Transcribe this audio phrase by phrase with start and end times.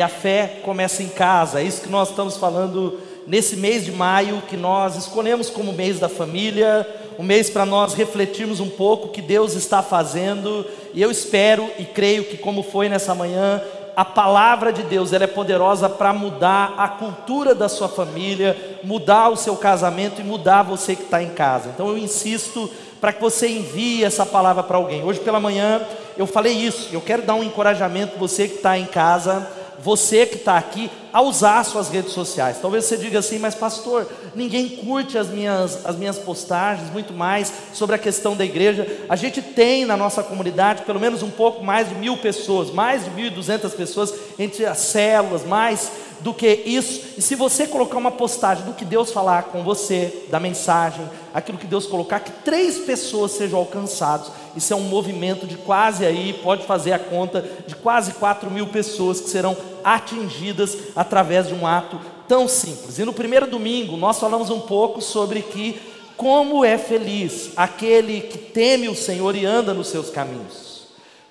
[0.00, 1.60] E a fé começa em casa.
[1.60, 6.00] É isso que nós estamos falando nesse mês de maio, que nós escolhemos como mês
[6.00, 6.88] da família,
[7.18, 10.64] um mês para nós refletirmos um pouco o que Deus está fazendo.
[10.94, 13.60] E eu espero e creio que, como foi nessa manhã,
[13.94, 19.28] a palavra de Deus ela é poderosa para mudar a cultura da sua família, mudar
[19.28, 21.68] o seu casamento e mudar você que está em casa.
[21.74, 22.70] Então eu insisto
[23.02, 25.04] para que você envie essa palavra para alguém.
[25.04, 25.82] Hoje pela manhã
[26.16, 26.88] eu falei isso.
[26.90, 31.20] Eu quero dar um encorajamento você que está em casa você que está aqui a
[31.22, 32.58] usar suas redes sociais.
[32.60, 37.52] Talvez você diga assim, mas pastor, ninguém curte as minhas, as minhas postagens, muito mais
[37.72, 38.86] sobre a questão da igreja.
[39.08, 43.04] A gente tem na nossa comunidade pelo menos um pouco mais de mil pessoas, mais
[43.04, 47.14] de mil e duzentas pessoas entre as células, mais do que isso.
[47.18, 51.58] E se você colocar uma postagem do que Deus falar com você, da mensagem, aquilo
[51.58, 54.30] que Deus colocar, que três pessoas sejam alcançadas.
[54.56, 58.66] Isso é um movimento de quase aí, pode fazer a conta, de quase quatro mil
[58.66, 62.98] pessoas que serão atingidas através de um ato tão simples.
[62.98, 65.80] E no primeiro domingo nós falamos um pouco sobre que
[66.16, 70.70] como é feliz aquele que teme o Senhor e anda nos seus caminhos.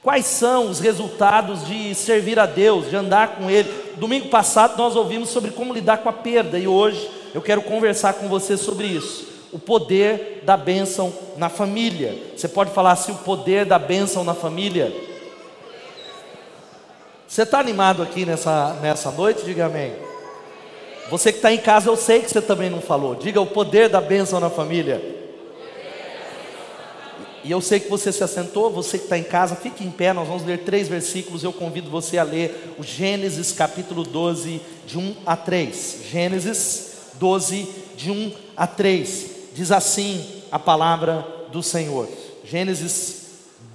[0.01, 3.69] Quais são os resultados de servir a Deus, de andar com Ele?
[3.99, 8.13] Domingo passado nós ouvimos sobre como lidar com a perda e hoje eu quero conversar
[8.13, 9.27] com você sobre isso.
[9.51, 12.17] O poder da bênção na família.
[12.35, 14.91] Você pode falar assim: o poder da bênção na família?
[17.27, 19.43] Você está animado aqui nessa, nessa noite?
[19.43, 19.93] Diga amém.
[21.09, 23.15] Você que está em casa, eu sei que você também não falou.
[23.15, 25.18] Diga o poder da bênção na família.
[27.43, 30.11] E eu sei que você se assentou, você que está em casa, fique em pé,
[30.13, 31.43] nós vamos ler três versículos.
[31.43, 35.99] Eu convido você a ler o Gênesis capítulo 12, de 1 a 3.
[36.11, 39.25] Gênesis 12, de 1 a 3.
[39.53, 42.07] Diz assim a palavra do Senhor.
[42.43, 43.27] Gênesis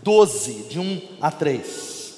[0.02, 2.14] 12, de 1 a 3.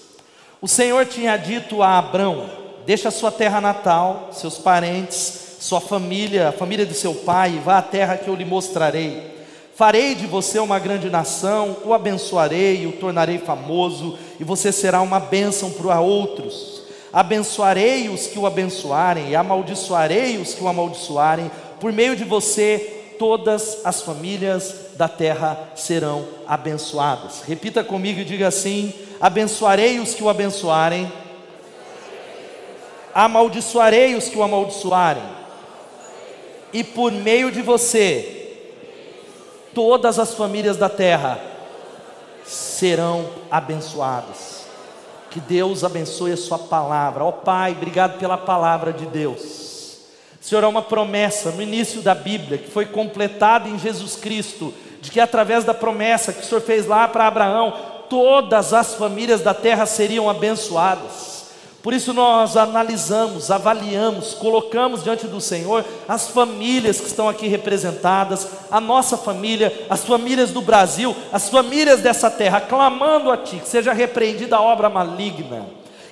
[0.60, 2.50] O Senhor tinha dito a Abrão:
[2.84, 7.78] Deixa sua terra natal, seus parentes, sua família, a família de seu pai, e vá
[7.78, 9.35] à terra que eu lhe mostrarei.
[9.76, 15.20] Farei de você uma grande nação, o abençoarei, o tornarei famoso, e você será uma
[15.20, 16.80] bênção para outros.
[17.12, 21.50] Abençoarei os que o abençoarem, e amaldiçoarei os que o amaldiçoarem.
[21.78, 27.42] Por meio de você, todas as famílias da terra serão abençoadas.
[27.46, 31.12] Repita comigo e diga assim: abençoarei os que o abençoarem,
[33.14, 35.22] amaldiçoarei os que o amaldiçoarem,
[36.72, 38.35] e por meio de você,
[39.76, 41.38] todas as famílias da terra
[42.46, 44.64] serão abençoadas.
[45.30, 47.22] Que Deus abençoe a Sua palavra.
[47.22, 49.98] Ó oh, Pai, obrigado pela palavra de Deus.
[50.40, 54.72] Senhor, há uma promessa no início da Bíblia que foi completada em Jesus Cristo,
[55.02, 57.74] de que através da promessa que o Senhor fez lá para Abraão,
[58.08, 61.35] todas as famílias da terra seriam abençoadas.
[61.86, 68.48] Por isso nós analisamos, avaliamos, colocamos diante do Senhor as famílias que estão aqui representadas,
[68.72, 73.68] a nossa família, as famílias do Brasil, as famílias dessa terra, clamando a Ti, que
[73.68, 75.64] seja repreendida a obra maligna,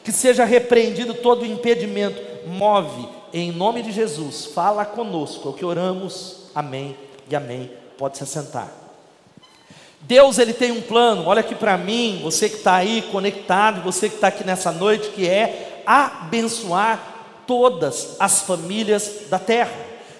[0.05, 2.23] que seja repreendido todo o impedimento.
[2.47, 6.37] Move em nome de Jesus, fala conosco, é o que oramos.
[6.55, 6.97] Amém
[7.29, 7.69] e amém.
[7.99, 8.84] Pode se assentar.
[10.07, 14.09] Deus ele tem um plano, olha aqui para mim, você que está aí conectado, você
[14.09, 17.15] que está aqui nessa noite, que é abençoar
[17.47, 19.73] todas as famílias da terra.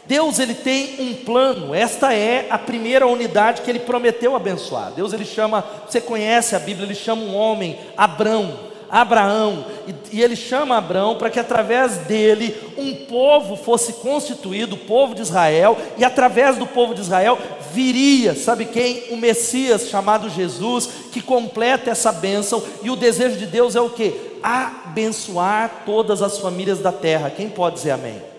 [0.07, 4.93] Deus ele tem um plano, esta é a primeira unidade que ele prometeu abençoar.
[4.93, 8.74] Deus ele chama, você conhece a Bíblia, ele chama um homem, Abrão.
[8.95, 14.79] Abraão, e, e ele chama Abraão para que através dele um povo fosse constituído, o
[14.79, 17.37] povo de Israel, e através do povo de Israel
[17.73, 19.03] viria, sabe quem?
[19.11, 23.91] O Messias chamado Jesus, que completa essa bênção, e o desejo de Deus é o
[23.91, 24.39] que?
[24.41, 27.31] Abençoar todas as famílias da terra.
[27.31, 28.34] Quem pode dizer amém?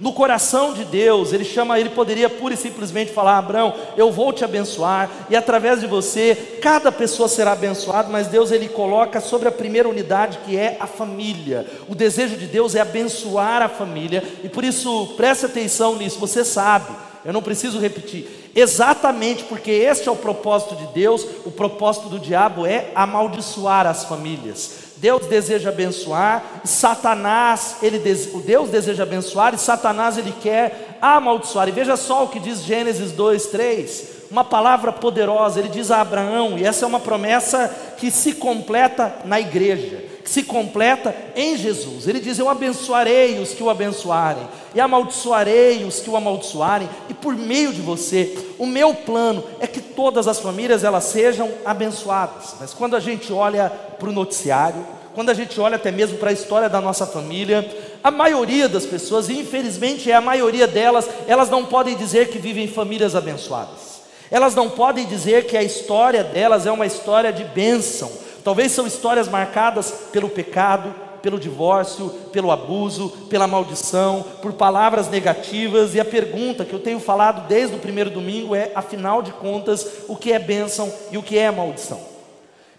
[0.00, 4.32] No coração de Deus, ele chama, ele poderia pura e simplesmente falar: Abraão, eu vou
[4.32, 9.48] te abençoar, e através de você, cada pessoa será abençoada, mas Deus ele coloca sobre
[9.48, 11.66] a primeira unidade que é a família.
[11.88, 16.44] O desejo de Deus é abençoar a família, e por isso preste atenção nisso, você
[16.44, 22.08] sabe, eu não preciso repetir, exatamente porque este é o propósito de Deus, o propósito
[22.08, 24.87] do diabo é amaldiçoar as famílias.
[25.00, 27.98] Deus deseja abençoar, Satanás, ele,
[28.34, 31.68] o Deus deseja abençoar e Satanás ele quer amaldiçoar.
[31.68, 36.00] E veja só o que diz Gênesis 2, 3, uma palavra poderosa, ele diz a
[36.00, 42.06] Abraão, e essa é uma promessa que se completa na igreja, se completa em Jesus.
[42.06, 47.14] Ele diz: Eu abençoarei os que o abençoarem, e amaldiçoarei os que o amaldiçoarem, e
[47.14, 52.56] por meio de você, o meu plano é que todas as famílias elas sejam abençoadas.
[52.60, 54.84] Mas quando a gente olha para o noticiário,
[55.14, 57.66] quando a gente olha até mesmo para a história da nossa família,
[58.04, 62.38] a maioria das pessoas, e infelizmente é a maioria delas, elas não podem dizer que
[62.38, 63.98] vivem em famílias abençoadas.
[64.30, 68.27] Elas não podem dizer que a história delas é uma história de bênção.
[68.48, 75.94] Talvez são histórias marcadas pelo pecado, pelo divórcio, pelo abuso, pela maldição, por palavras negativas.
[75.94, 79.86] E a pergunta que eu tenho falado desde o primeiro domingo é: afinal de contas,
[80.08, 82.00] o que é bênção e o que é maldição?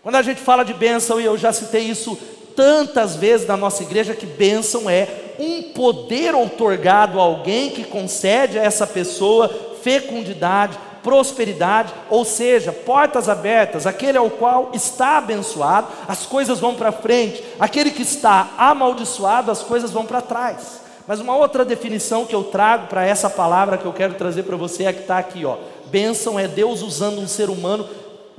[0.02, 2.18] Quando a gente fala de bênção, e eu já citei isso
[2.56, 5.08] tantas vezes na nossa igreja, que bênção é
[5.38, 9.48] um poder outorgado a alguém que concede a essa pessoa
[9.84, 16.92] fecundidade, prosperidade, ou seja, portas abertas, aquele ao qual está abençoado, as coisas vão para
[16.92, 20.82] frente, aquele que está amaldiçoado, as coisas vão para trás.
[21.08, 24.56] Mas uma outra definição que eu trago para essa palavra que eu quero trazer para
[24.56, 25.58] você é que está aqui, ó.
[25.88, 27.88] Bênção é Deus usando um ser humano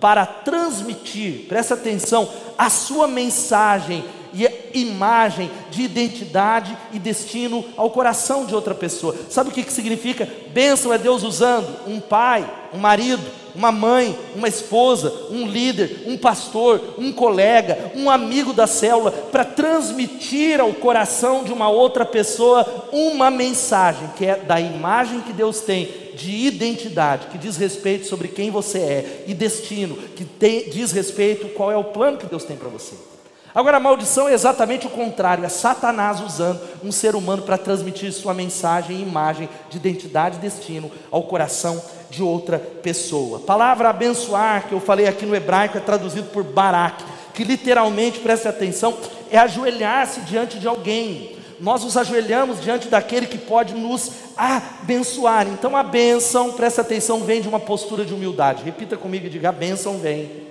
[0.01, 8.45] para transmitir, presta atenção, a sua mensagem e imagem de identidade e destino ao coração
[8.45, 9.15] de outra pessoa.
[9.29, 10.29] Sabe o que, que significa?
[10.53, 13.23] Bênção é Deus usando um pai, um marido,
[13.55, 19.45] uma mãe, uma esposa, um líder, um pastor, um colega, um amigo da célula, para
[19.45, 25.61] transmitir ao coração de uma outra pessoa uma mensagem que é da imagem que Deus
[25.61, 30.25] tem de identidade, que diz respeito sobre quem você é, e destino, que
[30.71, 33.10] diz respeito qual é o plano que Deus tem para você.
[33.55, 38.13] Agora, a maldição é exatamente o contrário: é Satanás usando um ser humano para transmitir
[38.13, 43.39] sua mensagem e imagem de identidade e destino ao coração de outra pessoa.
[43.39, 47.03] A palavra abençoar, que eu falei aqui no hebraico, é traduzido por barak,
[47.35, 48.97] que literalmente, preste atenção,
[49.31, 51.37] é ajoelhar-se diante de alguém.
[51.59, 55.47] Nós nos ajoelhamos diante daquele que pode nos abençoar.
[55.47, 58.65] Então a bênção, presta atenção, vem de uma postura de humildade.
[58.65, 60.50] Repita comigo e diga: a bênção vem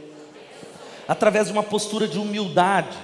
[1.09, 2.95] através de uma postura de humildade.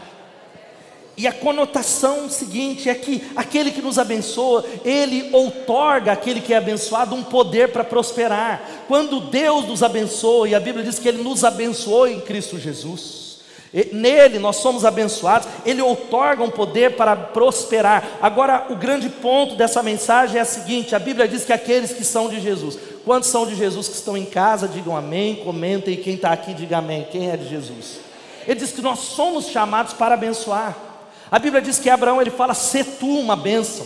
[1.18, 6.58] E a conotação seguinte é que aquele que nos abençoa, ele outorga aquele que é
[6.58, 8.62] abençoado um poder para prosperar.
[8.88, 13.26] Quando Deus nos abençoa, e a Bíblia diz que ele nos abençoou em Cristo Jesus.
[13.92, 18.08] Nele nós somos abençoados, Ele outorga um poder para prosperar.
[18.22, 22.06] Agora, o grande ponto dessa mensagem é a seguinte: a Bíblia diz que aqueles que
[22.06, 25.98] são de Jesus, quantos são de Jesus que estão em casa, digam amém, comentem, e
[25.98, 27.08] quem está aqui, diga amém.
[27.10, 28.00] Quem é de Jesus?
[28.48, 30.76] Ele diz que nós somos chamados para abençoar.
[31.32, 33.86] A Bíblia diz que Abraão ele fala: "Se tu uma bênção".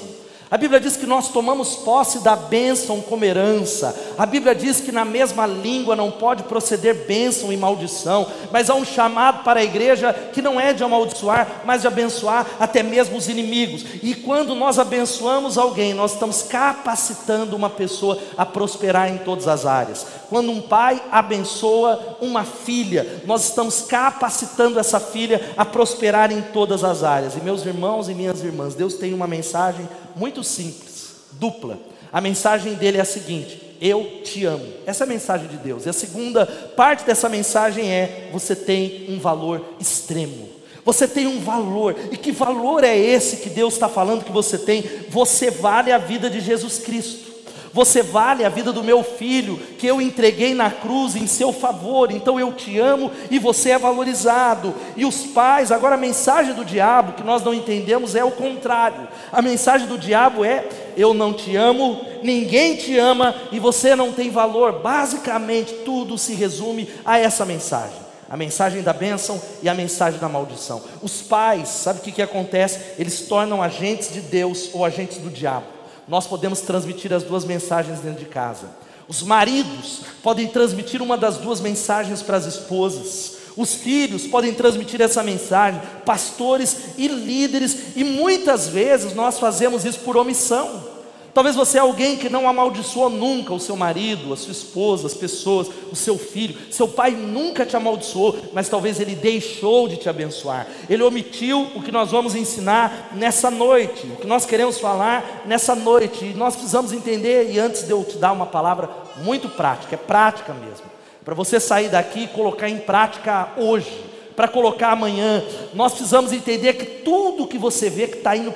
[0.51, 3.96] A Bíblia diz que nós tomamos posse da bênção como herança.
[4.18, 8.74] A Bíblia diz que na mesma língua não pode proceder bênção e maldição, mas há
[8.74, 13.16] um chamado para a igreja que não é de amaldiçoar, mas de abençoar até mesmo
[13.16, 13.86] os inimigos.
[14.01, 19.68] E quando nós abençoamos alguém, nós estamos capacitando uma pessoa a prosperar em todas as
[19.68, 20.07] áreas.
[20.31, 26.84] Quando um pai abençoa uma filha, nós estamos capacitando essa filha a prosperar em todas
[26.84, 27.36] as áreas.
[27.38, 29.88] E meus irmãos e minhas irmãs, Deus tem uma mensagem
[30.19, 31.80] muito simples, dupla.
[32.12, 34.66] A mensagem dele é a seguinte: Eu te amo.
[34.86, 35.86] Essa é a mensagem de Deus.
[35.86, 40.50] E a segunda parte dessa mensagem é: Você tem um valor extremo.
[40.83, 44.57] Você tem um valor, e que valor é esse que Deus está falando que você
[44.57, 44.83] tem?
[45.09, 47.29] Você vale a vida de Jesus Cristo.
[47.73, 52.11] Você vale a vida do meu filho, que eu entreguei na cruz em seu favor,
[52.11, 54.73] então eu te amo e você é valorizado.
[54.95, 59.07] E os pais, agora a mensagem do diabo que nós não entendemos é o contrário.
[59.31, 64.11] A mensagem do diabo é: eu não te amo, ninguém te ama e você não
[64.11, 64.80] tem valor.
[64.81, 70.30] Basicamente, tudo se resume a essa mensagem a mensagem da bênção e a mensagem da
[70.30, 70.83] maldição.
[71.02, 72.80] Os pais, sabe o que, que acontece?
[72.99, 75.79] Eles tornam agentes de Deus ou agentes do diabo
[76.09, 78.68] nós podemos transmitir as duas mensagens dentro de casa.
[79.07, 83.37] Os maridos podem transmitir uma das duas mensagens para as esposas.
[83.56, 89.99] Os filhos podem transmitir essa mensagem, pastores e líderes, e muitas vezes nós fazemos isso
[89.99, 90.89] por omissão.
[91.33, 95.14] Talvez você é alguém que não amaldiçoou nunca o seu marido, a sua esposa, as
[95.14, 96.56] pessoas, o seu filho.
[96.71, 100.68] Seu pai nunca te amaldiçoou, mas talvez ele deixou de te abençoar.
[100.90, 105.76] Ele omitiu o que nós vamos ensinar nessa noite, o que nós queremos falar nessa
[105.76, 106.26] noite.
[106.26, 109.98] E nós precisamos entender, e antes de eu te dar uma palavra muito prática, é
[109.98, 110.86] prática mesmo,
[111.24, 114.06] para você sair daqui e colocar em prática hoje,
[114.36, 115.44] para colocar amanhã,
[115.74, 118.54] nós precisamos entender que tudo que você vê que está indo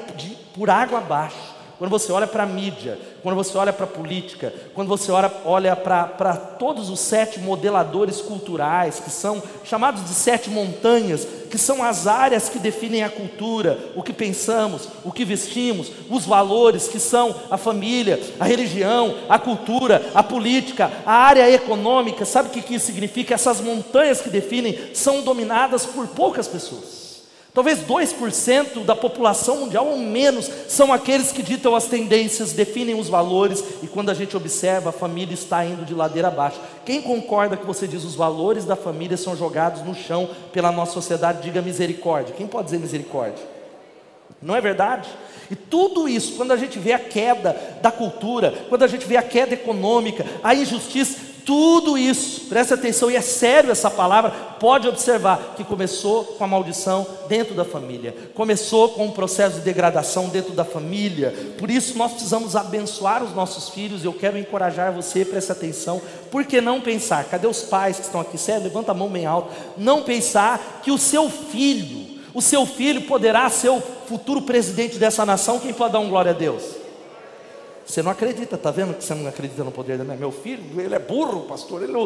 [0.56, 1.53] por água abaixo,
[1.84, 5.30] quando você olha para a mídia, quando você olha para a política, quando você olha,
[5.44, 11.84] olha para todos os sete modeladores culturais, que são chamados de sete montanhas, que são
[11.84, 17.02] as áreas que definem a cultura, o que pensamos, o que vestimos, os valores, que
[17.02, 22.76] são a família, a religião, a cultura, a política, a área econômica, sabe o que
[22.76, 23.34] isso significa?
[23.34, 27.03] Essas montanhas que definem são dominadas por poucas pessoas.
[27.54, 33.08] Talvez 2% da população mundial ou menos são aqueles que ditam as tendências, definem os
[33.08, 36.60] valores, e quando a gente observa, a família está indo de ladeira abaixo.
[36.84, 40.94] Quem concorda que você diz os valores da família são jogados no chão pela nossa
[40.94, 42.34] sociedade, diga misericórdia.
[42.36, 43.46] Quem pode dizer misericórdia?
[44.42, 45.08] Não é verdade?
[45.52, 49.16] E tudo isso, quando a gente vê a queda da cultura, quando a gente vê
[49.16, 54.88] a queda econômica, a injustiça, tudo isso, preste atenção, e é sério essa palavra, pode
[54.88, 60.30] observar que começou com a maldição dentro da família, começou com um processo de degradação
[60.30, 65.26] dentro da família, por isso nós precisamos abençoar os nossos filhos, eu quero encorajar você,
[65.26, 68.96] preste atenção, por que não pensar, cadê os pais que estão aqui, sério, levanta a
[68.96, 73.82] mão bem alto, não pensar que o seu filho, o seu filho poderá ser o
[74.08, 76.83] futuro presidente dessa nação, quem pode dar um glória a Deus?
[77.86, 80.16] Você não acredita, tá vendo que você não acredita no poder da minha?
[80.16, 81.98] Meu filho, ele é burro, pastor, ele é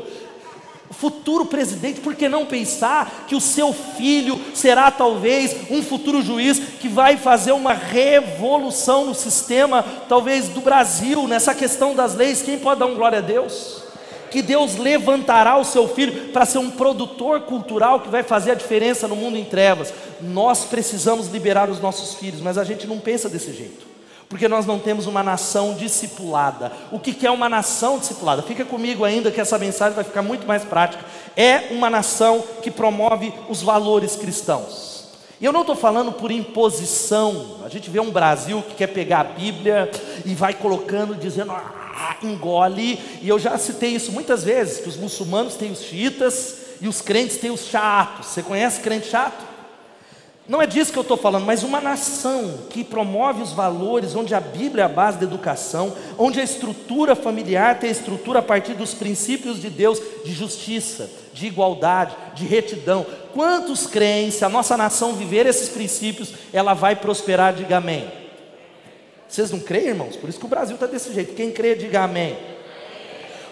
[0.89, 6.21] o futuro presidente, por que não pensar que o seu filho será talvez um futuro
[6.21, 12.41] juiz que vai fazer uma revolução no sistema, talvez do Brasil, nessa questão das leis?
[12.41, 13.83] Quem pode dar um glória a Deus?
[14.31, 18.55] Que Deus levantará o seu filho para ser um produtor cultural que vai fazer a
[18.55, 19.93] diferença no mundo em trevas.
[20.21, 23.96] Nós precisamos liberar os nossos filhos, mas a gente não pensa desse jeito
[24.29, 26.71] porque nós não temos uma nação discipulada.
[26.91, 28.41] O que é uma nação discipulada?
[28.41, 31.03] Fica comigo ainda que essa mensagem vai ficar muito mais prática.
[31.35, 34.97] É uma nação que promove os valores cristãos.
[35.39, 37.59] E eu não estou falando por imposição.
[37.63, 39.89] A gente vê um Brasil que quer pegar a Bíblia
[40.25, 42.99] e vai colocando, dizendo, ah, engole.
[43.21, 47.01] E eu já citei isso muitas vezes: que os muçulmanos têm os xiitas e os
[47.01, 48.27] crentes têm os chatos.
[48.27, 49.46] Você conhece crente chato?
[50.47, 54.33] Não é disso que eu estou falando, mas uma nação que promove os valores, onde
[54.33, 58.41] a Bíblia é a base da educação, onde a estrutura familiar tem a estrutura a
[58.41, 63.05] partir dos princípios de Deus, de justiça, de igualdade, de retidão.
[63.33, 67.53] Quantos creem, se a nossa nação viver esses princípios, ela vai prosperar?
[67.53, 68.09] Diga amém.
[69.27, 70.15] Vocês não creem, irmãos?
[70.15, 71.35] Por isso que o Brasil está desse jeito.
[71.35, 72.37] Quem crê, diga amém.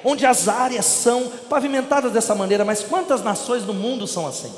[0.01, 4.53] Onde as áreas são pavimentadas dessa maneira, mas quantas nações no mundo são assim?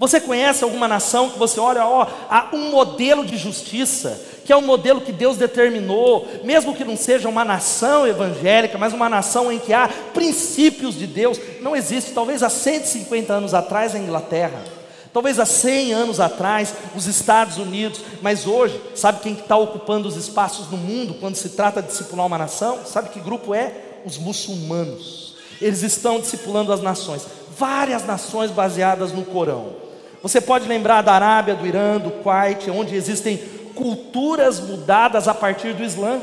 [0.00, 4.56] Você conhece alguma nação que você olha, ó, há um modelo de justiça, que é
[4.56, 9.52] um modelo que Deus determinou, mesmo que não seja uma nação evangélica, mas uma nação
[9.52, 14.64] em que há princípios de Deus, não existe, talvez há 150 anos atrás a Inglaterra,
[15.12, 20.16] talvez há 100 anos atrás os Estados Unidos, mas hoje, sabe quem está ocupando os
[20.16, 22.86] espaços no mundo quando se trata de discipular uma nação?
[22.86, 23.74] Sabe que grupo é?
[24.06, 25.34] Os muçulmanos.
[25.60, 29.89] Eles estão discipulando as nações, várias nações baseadas no Corão.
[30.22, 33.38] Você pode lembrar da Arábia, do Irã, do Kuwait, onde existem
[33.74, 36.20] culturas mudadas a partir do Islã.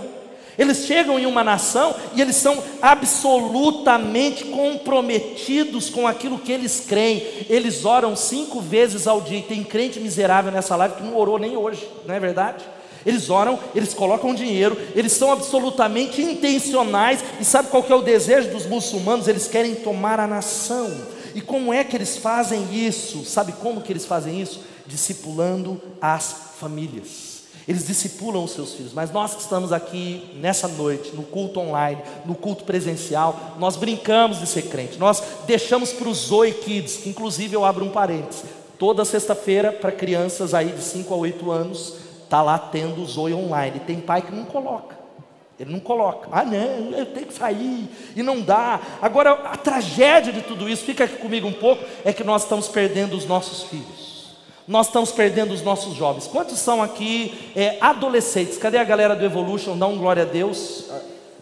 [0.58, 7.24] Eles chegam em uma nação e eles são absolutamente comprometidos com aquilo que eles creem.
[7.48, 9.38] Eles oram cinco vezes ao dia.
[9.38, 12.66] E tem crente miserável nessa live que não orou nem hoje, não é verdade?
[13.06, 17.24] Eles oram, eles colocam dinheiro, eles são absolutamente intencionais.
[17.39, 19.27] E sabe qual que é o desejo dos muçulmanos?
[19.27, 20.92] Eles querem tomar a nação.
[21.38, 23.24] E como é que eles fazem isso?
[23.24, 24.60] Sabe como que eles fazem isso?
[24.88, 27.44] Discipulando as famílias.
[27.67, 32.01] Eles discipulam os seus filhos, mas nós que estamos aqui nessa noite, no culto online,
[32.25, 37.10] no culto presencial, nós brincamos de ser crente, nós deixamos para os Zoe Kids, que
[37.10, 38.46] inclusive eu abro um parênteses,
[38.79, 43.34] toda sexta-feira para crianças aí de 5 a 8 anos, está lá tendo o Zoe
[43.36, 44.97] online, tem pai que não coloca,
[45.59, 48.79] ele não coloca, ah, não, eu tenho que sair, e não dá.
[49.01, 52.67] Agora, a tragédia de tudo isso, fica aqui comigo um pouco, é que nós estamos
[52.67, 54.35] perdendo os nossos filhos,
[54.67, 56.27] nós estamos perdendo os nossos jovens.
[56.27, 58.57] Quantos são aqui é, adolescentes?
[58.57, 59.77] Cadê a galera do Evolution?
[59.77, 60.85] Dá um glória a Deus.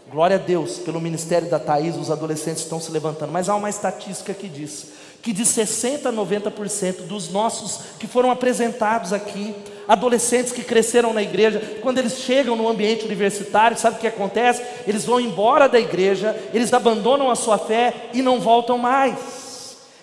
[0.09, 3.69] Glória a Deus, pelo ministério da Thaís, os adolescentes estão se levantando, mas há uma
[3.69, 9.55] estatística que diz que de 60% a 90% dos nossos que foram apresentados aqui,
[9.87, 14.63] adolescentes que cresceram na igreja, quando eles chegam no ambiente universitário, sabe o que acontece?
[14.87, 19.45] Eles vão embora da igreja, eles abandonam a sua fé e não voltam mais.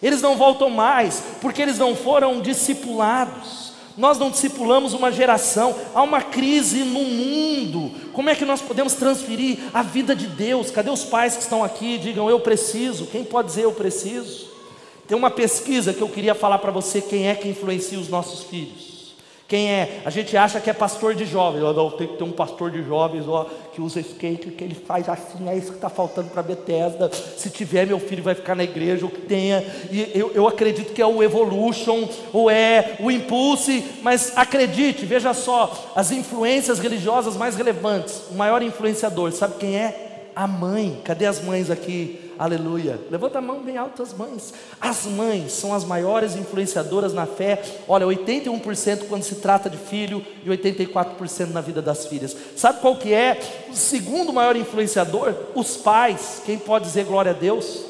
[0.03, 3.73] Eles não voltam mais, porque eles não foram discipulados.
[3.97, 7.93] Nós não discipulamos uma geração, há uma crise no mundo.
[8.13, 10.71] Como é que nós podemos transferir a vida de Deus?
[10.71, 11.99] Cadê os pais que estão aqui?
[11.99, 13.07] Digam, eu preciso.
[13.07, 14.51] Quem pode dizer eu preciso?
[15.07, 18.45] Tem uma pesquisa que eu queria falar para você: quem é que influencia os nossos
[18.45, 18.92] filhos?
[19.53, 20.01] Quem é?
[20.07, 21.61] A gente acha que é pastor de jovens.
[21.61, 25.07] Eu tenho que ter um pastor de jovens ó, que usa skate, que ele faz
[25.11, 27.11] assim, é isso que está faltando para Bethesda.
[27.13, 29.63] Se tiver, meu filho vai ficar na igreja, o que tenha.
[29.91, 35.35] E eu, eu acredito que é o Evolution, ou é o Impulse, mas acredite, veja
[35.35, 40.31] só, as influências religiosas mais relevantes, o maior influenciador, sabe quem é?
[40.35, 40.99] A mãe.
[41.05, 42.22] Cadê as mães aqui?
[42.39, 43.01] Aleluia.
[43.11, 44.55] Levanta a mão bem alto as mães.
[44.81, 47.63] As mães são as maiores influenciadoras na fé.
[47.87, 52.37] Olha, 81% quando se trata de filho e 84% na vida das filhas.
[52.57, 55.35] Sabe qual que é o segundo maior influenciador?
[55.55, 56.43] Os pais.
[56.45, 57.85] Quem pode dizer glória a Deus?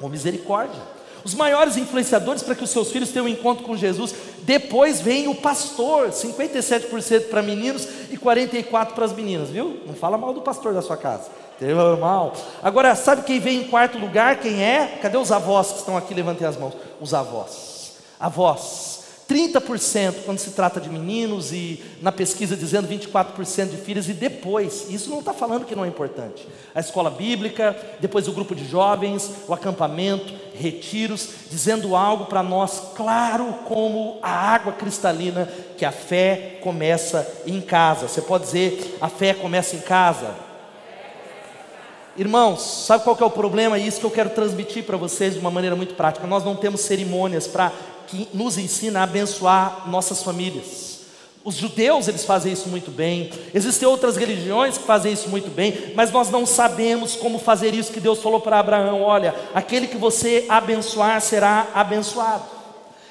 [0.00, 0.94] Com misericórdia.
[1.24, 4.14] Os maiores influenciadores para que os seus filhos tenham um encontro com Jesus.
[4.42, 9.80] Depois vem o pastor, 57% para meninos e 44% para as meninas, viu?
[9.86, 11.30] Não fala mal do pastor da sua casa.
[11.64, 11.96] Entendeu?
[11.96, 12.34] Mal.
[12.62, 14.36] Agora, sabe quem vem em quarto lugar?
[14.36, 14.98] Quem é?
[15.00, 16.12] Cadê os avós que estão aqui?
[16.12, 16.74] Levantem as mãos.
[17.00, 17.94] Os avós.
[18.20, 19.02] Avós.
[19.26, 24.90] 30% quando se trata de meninos e na pesquisa dizendo 24% de filhas e depois,
[24.90, 26.46] isso não está falando que não é importante.
[26.74, 32.92] A escola bíblica, depois o grupo de jovens, o acampamento, retiros, dizendo algo para nós
[32.94, 38.06] claro como a água cristalina que a fé começa em casa.
[38.06, 40.43] Você pode dizer a fé começa em casa?
[42.16, 43.76] Irmãos, sabe qual é o problema?
[43.76, 46.26] Isso que eu quero transmitir para vocês de uma maneira muito prática.
[46.28, 47.72] Nós não temos cerimônias para
[48.06, 50.94] que nos ensina a abençoar nossas famílias.
[51.44, 53.30] Os judeus eles fazem isso muito bem.
[53.52, 57.92] Existem outras religiões que fazem isso muito bem, mas nós não sabemos como fazer isso
[57.92, 59.02] que Deus falou para Abraão.
[59.02, 62.44] Olha, aquele que você abençoar será abençoado.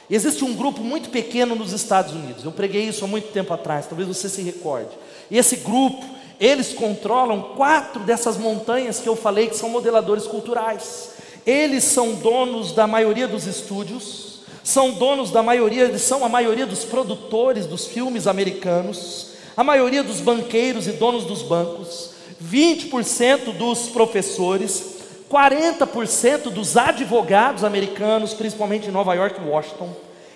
[0.09, 2.43] Existe um grupo muito pequeno nos Estados Unidos.
[2.43, 3.85] Eu preguei isso há muito tempo atrás.
[3.85, 4.91] Talvez você se recorde.
[5.29, 6.03] E esse grupo
[6.39, 11.11] eles controlam quatro dessas montanhas que eu falei que são modeladores culturais.
[11.45, 16.65] Eles são donos da maioria dos estúdios são donos da maioria, eles são a maioria
[16.65, 22.11] dos produtores dos filmes americanos, a maioria dos banqueiros e donos dos bancos,
[22.41, 24.99] 20% dos professores,
[25.29, 29.89] 40% dos advogados americanos, principalmente em Nova York e Washington,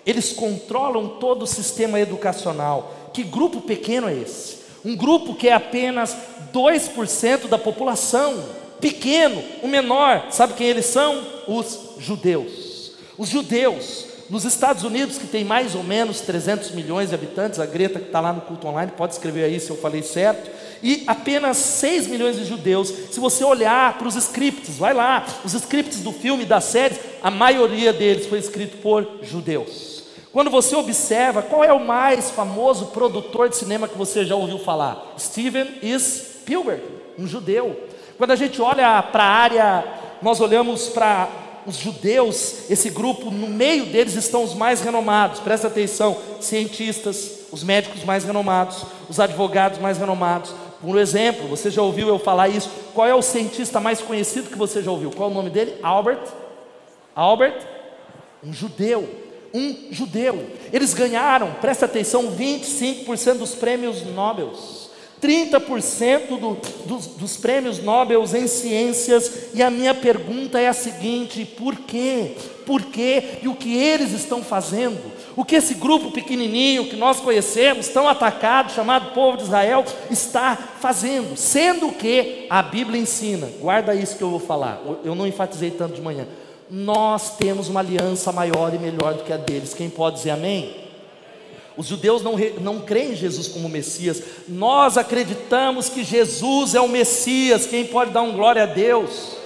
[0.06, 2.94] eles controlam todo o sistema educacional.
[3.14, 4.57] Que grupo pequeno é esse?
[4.84, 6.16] Um grupo que é apenas
[6.54, 8.44] 2% da população,
[8.80, 11.22] pequeno, o menor, sabe quem eles são?
[11.48, 12.92] Os judeus.
[13.18, 17.66] Os judeus nos Estados Unidos, que tem mais ou menos 300 milhões de habitantes, a
[17.66, 20.52] Greta que está lá no culto online pode escrever aí se eu falei certo,
[20.84, 22.90] e apenas 6 milhões de judeus.
[23.10, 27.32] Se você olhar para os scripts, vai lá, os scripts do filme, da série, a
[27.32, 30.04] maioria deles foi escrito por judeus.
[30.32, 34.60] Quando você observa, qual é o mais famoso produtor de cinema que você já ouviu
[34.60, 35.16] falar?
[35.18, 36.84] Steven Spielberg,
[37.18, 37.88] um judeu.
[38.18, 39.86] Quando a gente olha para a área,
[40.22, 41.30] nós olhamos para
[41.66, 47.64] os judeus, esse grupo, no meio deles estão os mais renomados, presta atenção: cientistas, os
[47.64, 50.54] médicos mais renomados, os advogados mais renomados.
[50.82, 52.70] Por exemplo, você já ouviu eu falar isso?
[52.94, 55.12] Qual é o cientista mais conhecido que você já ouviu?
[55.12, 55.76] Qual é o nome dele?
[55.82, 56.22] Albert?
[57.16, 57.66] Albert?
[58.44, 59.27] Um judeu.
[59.58, 60.46] Um judeu.
[60.72, 64.54] Eles ganharam, presta atenção, 25% dos prêmios Nobel.
[65.22, 71.44] 30% do, dos, dos prêmios Nobel em ciências, e a minha pergunta é a seguinte:
[71.44, 72.36] por quê?
[72.66, 73.40] Por quê?
[73.42, 75.00] E o que eles estão fazendo?
[75.36, 80.56] O que esse grupo pequenininho que nós conhecemos, tão atacado, chamado povo de Israel, está
[80.56, 81.36] fazendo?
[81.38, 85.96] Sendo que a Bíblia ensina, guarda isso que eu vou falar, eu não enfatizei tanto
[85.96, 86.28] de manhã.
[86.70, 89.74] Nós temos uma aliança maior e melhor do que a deles.
[89.74, 90.88] Quem pode dizer amém?
[91.78, 96.90] Os judeus não, não creem em Jesus como Messias, nós acreditamos que Jesus é o
[96.90, 99.38] Messias, quem pode dar um glória a Deus?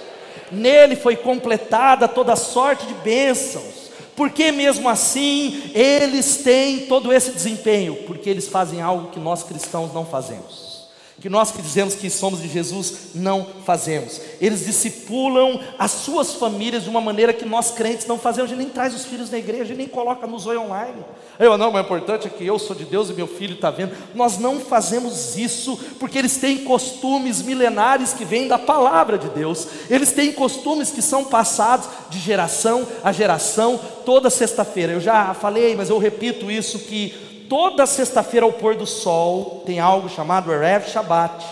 [0.50, 7.96] Nele foi completada toda sorte de bênçãos, porque mesmo assim eles têm todo esse desempenho?
[8.06, 10.71] Porque eles fazem algo que nós cristãos não fazemos
[11.22, 14.20] que nós que dizemos que somos de Jesus não fazemos.
[14.40, 18.50] Eles discipulam as suas famílias de uma maneira que nós crentes não fazemos.
[18.50, 21.04] A gente nem traz os filhos na igreja, a gente nem coloca no Zoe online.
[21.38, 23.96] Eu não, o importante é que eu sou de Deus e meu filho está vendo.
[24.16, 29.68] Nós não fazemos isso porque eles têm costumes milenares que vêm da palavra de Deus.
[29.88, 33.78] Eles têm costumes que são passados de geração a geração.
[34.04, 38.86] Toda sexta-feira, eu já falei, mas eu repito isso que toda sexta-feira ao pôr do
[38.86, 41.44] sol tem algo chamado Erev Shabbat.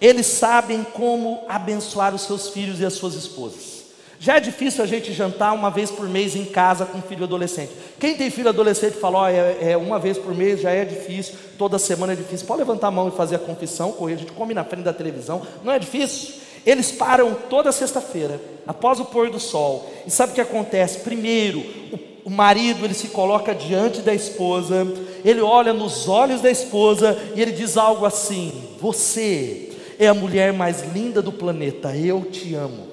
[0.00, 3.84] Eles sabem como abençoar os seus filhos e as suas esposas.
[4.18, 7.70] Já é difícil a gente jantar uma vez por mês em casa com filho adolescente.
[8.00, 11.36] Quem tem filho adolescente falou, oh, é, é, uma vez por mês já é difícil,
[11.56, 12.44] toda semana é difícil.
[12.44, 14.92] Pode levantar a mão e fazer a confissão, correr, a gente come na frente da
[14.92, 16.40] televisão, não é difícil.
[16.66, 19.88] Eles param toda sexta-feira, após o pôr do sol.
[20.04, 20.98] E sabe o que acontece?
[20.98, 21.60] Primeiro,
[21.92, 24.86] o o marido ele se coloca diante da esposa,
[25.24, 30.52] ele olha nos olhos da esposa e ele diz algo assim: Você é a mulher
[30.52, 32.88] mais linda do planeta, eu te amo.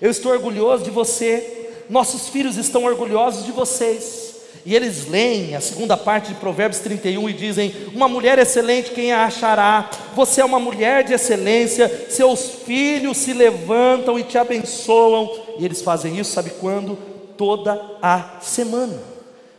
[0.00, 4.34] Eu estou orgulhoso de você, nossos filhos estão orgulhosos de vocês.
[4.66, 9.12] E eles leem a segunda parte de Provérbios 31 e dizem: Uma mulher excelente, quem
[9.12, 9.90] a achará?
[10.14, 15.30] Você é uma mulher de excelência, seus filhos se levantam e te abençoam.
[15.58, 16.96] E eles fazem isso, sabe quando?
[17.36, 19.14] Toda a semana.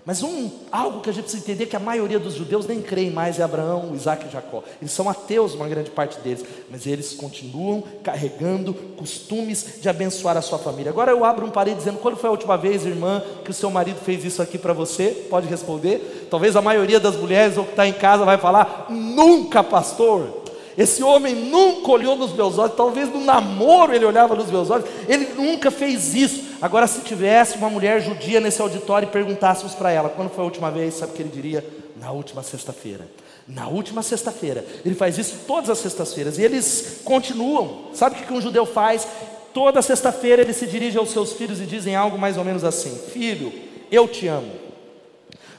[0.06, 2.80] Mas um, algo que a gente precisa entender é que a maioria dos judeus nem
[2.80, 4.64] creem mais em Abraão, Isaac e Jacó.
[4.80, 10.44] Eles são ateus, uma grande parte deles, mas eles continuam carregando costumes de abençoar a
[10.44, 10.92] sua família.
[10.92, 13.72] Agora eu abro um parede dizendo: quando foi a última vez, irmã, que o seu
[13.72, 15.08] marido fez isso aqui para você?
[15.28, 16.28] Pode responder.
[16.30, 20.46] Talvez a maioria das mulheres ou que está em casa vai falar: nunca, pastor.
[20.78, 24.86] Esse homem nunca olhou nos meus olhos, talvez no namoro ele olhava nos meus olhos,
[25.08, 26.44] ele nunca fez isso.
[26.62, 30.46] Agora, se tivesse uma mulher judia nesse auditório e perguntássemos para ela quando foi a
[30.46, 31.66] última vez, sabe o que ele diria?
[32.00, 33.08] Na última sexta-feira.
[33.48, 34.66] Na última sexta-feira.
[34.84, 36.38] Ele faz isso todas as sextas-feiras.
[36.38, 37.90] E eles continuam.
[37.94, 39.08] Sabe o que um judeu faz?
[39.54, 42.98] Toda sexta-feira ele se dirige aos seus filhos e dizem algo mais ou menos assim:
[43.12, 43.54] Filho,
[43.92, 44.52] eu te amo.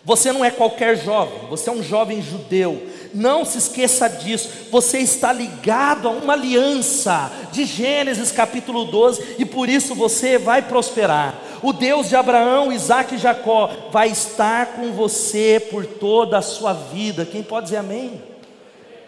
[0.04, 2.80] Você não é qualquer jovem, você é um jovem judeu.
[3.16, 4.50] Não se esqueça disso.
[4.70, 10.60] Você está ligado a uma aliança de Gênesis capítulo 12 e por isso você vai
[10.60, 11.34] prosperar.
[11.62, 16.74] O Deus de Abraão, Isaac e Jacó vai estar com você por toda a sua
[16.74, 17.24] vida.
[17.24, 18.22] Quem pode dizer amém?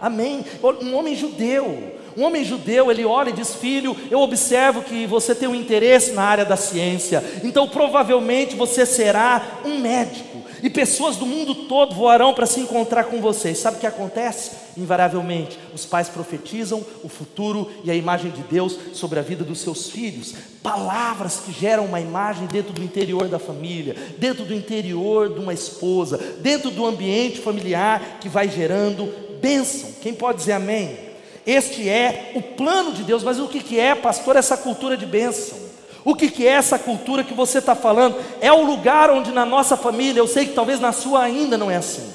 [0.01, 0.43] Amém.
[0.81, 5.35] Um homem judeu, um homem judeu, ele olha e diz: Filho, eu observo que você
[5.35, 11.17] tem um interesse na área da ciência, então provavelmente você será um médico, e pessoas
[11.17, 13.59] do mundo todo voarão para se encontrar com vocês.
[13.59, 14.51] Sabe o que acontece?
[14.77, 19.61] Invariavelmente, os pais profetizam o futuro e a imagem de Deus sobre a vida dos
[19.61, 25.33] seus filhos, palavras que geram uma imagem dentro do interior da família, dentro do interior
[25.33, 29.91] de uma esposa, dentro do ambiente familiar que vai gerando bênção.
[30.01, 31.09] Quem pode dizer amém?
[31.47, 35.68] Este é o plano de Deus, mas o que, é, pastor, essa cultura de bênção?
[36.09, 38.17] O que, que é essa cultura que você está falando?
[38.41, 41.71] É o lugar onde na nossa família, eu sei que talvez na sua ainda não
[41.71, 42.11] é assim,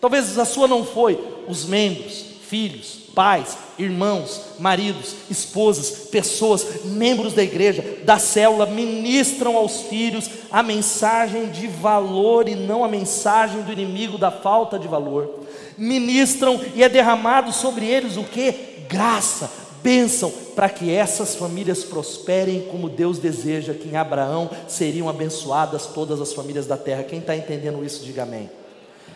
[0.00, 7.42] talvez a sua não foi, os membros, filhos, pais, irmãos, maridos, esposas, pessoas, membros da
[7.42, 13.72] igreja, da célula, ministram aos filhos a mensagem de valor e não a mensagem do
[13.72, 15.40] inimigo da falta de valor.
[15.76, 18.70] Ministram e é derramado sobre eles o que?
[18.92, 19.50] graça,
[19.82, 26.20] bênção, para que essas famílias prosperem como Deus deseja, que em Abraão seriam abençoadas todas
[26.20, 27.02] as famílias da terra.
[27.02, 28.48] Quem está entendendo isso, diga amém.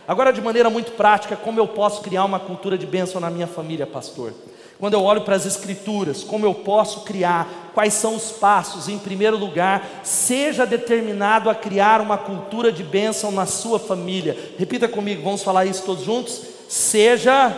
[0.09, 3.47] Agora, de maneira muito prática, como eu posso criar uma cultura de bênção na minha
[3.47, 4.33] família, pastor?
[4.79, 8.89] Quando eu olho para as Escrituras, como eu posso criar, quais são os passos?
[8.89, 14.37] Em primeiro lugar, seja determinado a criar uma cultura de bênção na sua família.
[14.59, 16.43] Repita comigo, vamos falar isso todos juntos?
[16.69, 17.57] Seja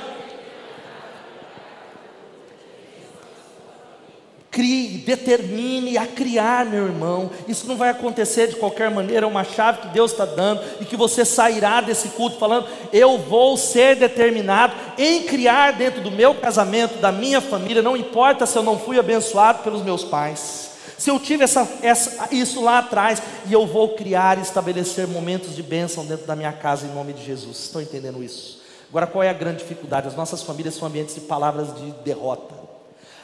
[4.58, 7.30] Crie, determine a criar, meu irmão.
[7.46, 10.84] Isso não vai acontecer de qualquer maneira, é uma chave que Deus está dando e
[10.84, 16.34] que você sairá desse culto falando: eu vou ser determinado em criar dentro do meu
[16.34, 20.72] casamento, da minha família, não importa se eu não fui abençoado pelos meus pais.
[20.98, 25.54] Se eu tive essa, essa, isso lá atrás, e eu vou criar e estabelecer momentos
[25.54, 27.60] de bênção dentro da minha casa em nome de Jesus.
[27.60, 28.60] Estão entendendo isso?
[28.90, 30.08] Agora, qual é a grande dificuldade?
[30.08, 32.67] As nossas famílias são ambientes de palavras de derrota.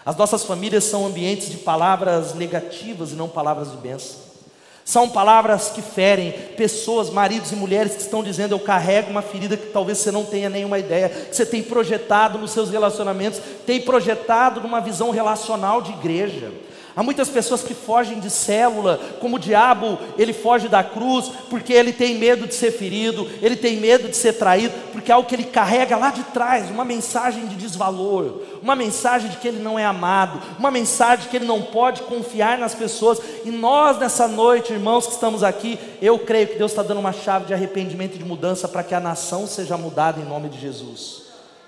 [0.05, 4.25] As nossas famílias são ambientes de palavras negativas e não palavras de bênção.
[4.85, 9.57] São palavras que ferem pessoas, maridos e mulheres que estão dizendo: Eu carrego uma ferida
[9.57, 13.81] que talvez você não tenha nenhuma ideia, que você tem projetado nos seus relacionamentos, tem
[13.81, 16.53] projetado numa visão relacional de igreja.
[16.97, 21.73] Há muitas pessoas que fogem de célula, como o diabo, ele foge da cruz, porque
[21.73, 25.29] ele tem medo de ser ferido, ele tem medo de ser traído, porque é algo
[25.29, 29.61] que ele carrega lá de trás, uma mensagem de desvalor, uma mensagem de que ele
[29.61, 33.21] não é amado, uma mensagem de que ele não pode confiar nas pessoas.
[33.45, 37.13] E nós, nessa noite, irmãos que estamos aqui, eu creio que Deus está dando uma
[37.13, 40.61] chave de arrependimento e de mudança para que a nação seja mudada em nome de
[40.61, 41.24] Jesus.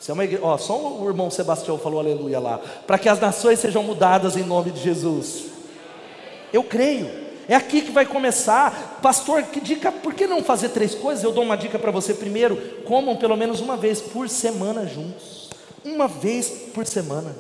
[0.07, 2.61] Isso é uma ó, só o irmão Sebastião falou aleluia lá.
[2.87, 5.47] Para que as nações sejam mudadas em nome de Jesus.
[6.53, 7.11] Eu creio.
[7.49, 9.01] É aqui que vai começar.
[9.03, 11.25] Pastor, que dica, por que não fazer três coisas?
[11.25, 12.15] Eu dou uma dica para você.
[12.15, 15.51] Primeiro, comam pelo menos uma vez por semana juntos.
[15.85, 17.35] Uma vez por semana.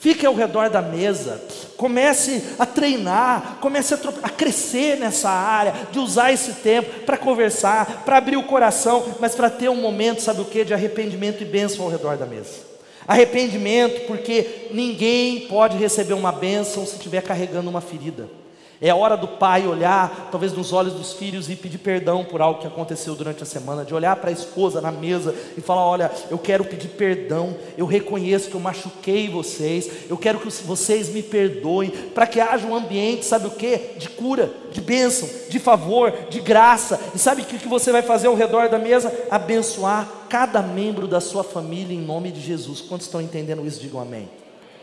[0.00, 1.42] Fique ao redor da mesa,
[1.76, 8.02] comece a treinar, comece a, a, crescer nessa área, de usar esse tempo para conversar,
[8.02, 10.64] para abrir o coração, mas para ter um momento, sabe o que?
[10.64, 12.70] De arrependimento e bênção ao redor da mesa.
[13.06, 18.39] Arrependimento, porque ninguém pode receber uma bênção se estiver carregando uma ferida.
[18.82, 22.60] É hora do pai olhar, talvez nos olhos dos filhos, e pedir perdão por algo
[22.60, 26.10] que aconteceu durante a semana, de olhar para a esposa na mesa e falar: Olha,
[26.30, 31.22] eu quero pedir perdão, eu reconheço que eu machuquei vocês, eu quero que vocês me
[31.22, 33.76] perdoem, para que haja um ambiente, sabe o que?
[33.98, 36.98] De cura, de bênção, de favor, de graça.
[37.14, 39.12] E sabe o que você vai fazer ao redor da mesa?
[39.30, 42.80] Abençoar cada membro da sua família em nome de Jesus.
[42.80, 43.80] Quantos estão entendendo isso?
[43.80, 44.40] Digam amém.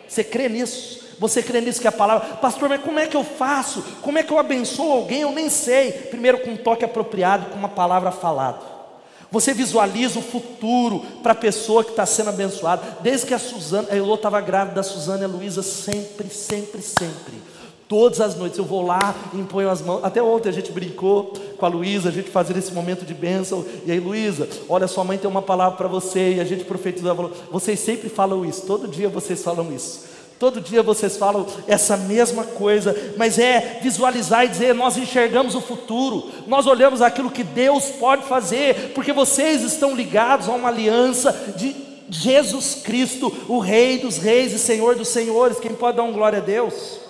[0.07, 1.05] Você crê nisso?
[1.19, 3.83] Você crê nisso que é a palavra, pastor, mas como é que eu faço?
[4.01, 5.21] Como é que eu abençoo alguém?
[5.21, 5.91] Eu nem sei.
[5.91, 8.59] Primeiro, com um toque apropriado, com uma palavra falada.
[9.31, 12.99] Você visualiza o futuro para a pessoa que está sendo abençoada.
[13.01, 16.81] Desde que a Suzana, a Elô estava grávida, a Suzana e a Luísa, sempre, sempre,
[16.81, 17.41] sempre.
[17.87, 20.03] Todas as noites eu vou lá e imponho as mãos.
[20.03, 23.63] Até ontem a gente brincou com a Luísa, a gente fazia esse momento de bênção.
[23.85, 26.33] E aí, Luísa, olha, sua mãe tem uma palavra para você.
[26.33, 30.05] E a gente profetizou, falou, vocês sempre falam isso, todo dia vocês falam isso.
[30.37, 35.61] Todo dia vocês falam essa mesma coisa, mas é visualizar e dizer: nós enxergamos o
[35.61, 41.31] futuro, nós olhamos aquilo que Deus pode fazer, porque vocês estão ligados a uma aliança
[41.55, 41.75] de
[42.07, 45.59] Jesus Cristo, o Rei dos Reis e Senhor dos Senhores.
[45.59, 47.06] Quem pode dar um glória a Deus?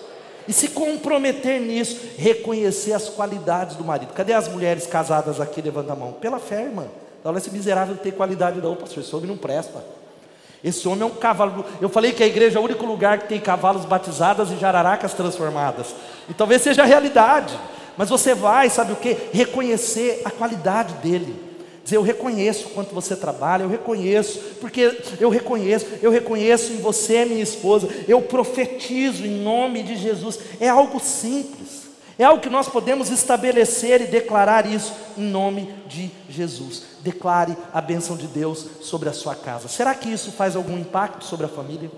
[0.48, 4.14] E se comprometer nisso, reconhecer as qualidades do marido.
[4.14, 5.60] Cadê as mulheres casadas aqui?
[5.60, 6.12] Levanta a mão.
[6.12, 6.86] Pela fé, irmã.
[7.22, 9.02] Olha esse miserável tem qualidade, não, pastor.
[9.02, 9.84] Esse homem não presta.
[10.64, 11.66] Esse homem é um cavalo.
[11.80, 15.12] Eu falei que a igreja é o único lugar que tem cavalos batizados e jararacas
[15.12, 15.94] transformadas.
[16.30, 17.54] E talvez seja a realidade.
[17.98, 19.16] Mas você vai, sabe o que?
[19.32, 21.47] Reconhecer a qualidade dele.
[21.88, 27.24] Dizer, eu reconheço quanto você trabalha, eu reconheço, porque eu reconheço, eu reconheço em você,
[27.24, 30.38] minha esposa, eu profetizo em nome de Jesus.
[30.60, 31.88] É algo simples.
[32.18, 36.82] É algo que nós podemos estabelecer e declarar isso em nome de Jesus.
[37.00, 39.66] Declare a bênção de Deus sobre a sua casa.
[39.66, 41.90] Será que isso faz algum impacto sobre a família?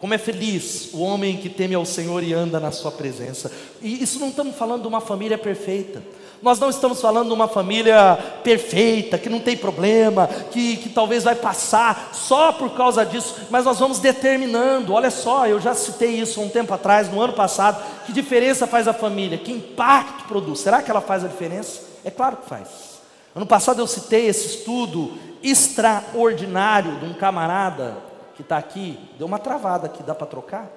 [0.00, 3.52] Como é feliz o homem que teme ao Senhor e anda na sua presença.
[3.80, 6.02] E isso não estamos falando de uma família perfeita.
[6.40, 11.24] Nós não estamos falando de uma família perfeita, que não tem problema, que, que talvez
[11.24, 14.92] vai passar só por causa disso, mas nós vamos determinando.
[14.92, 17.82] Olha só, eu já citei isso um tempo atrás, no ano passado.
[18.06, 19.38] Que diferença faz a família?
[19.38, 20.60] Que impacto produz?
[20.60, 21.82] Será que ela faz a diferença?
[22.04, 22.98] É claro que faz.
[23.34, 27.96] Ano passado eu citei esse estudo extraordinário de um camarada
[28.36, 28.98] que está aqui.
[29.18, 30.70] Deu uma travada aqui, dá para trocar?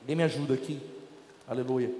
[0.00, 0.80] Alguém me ajuda aqui?
[1.46, 1.90] Aleluia.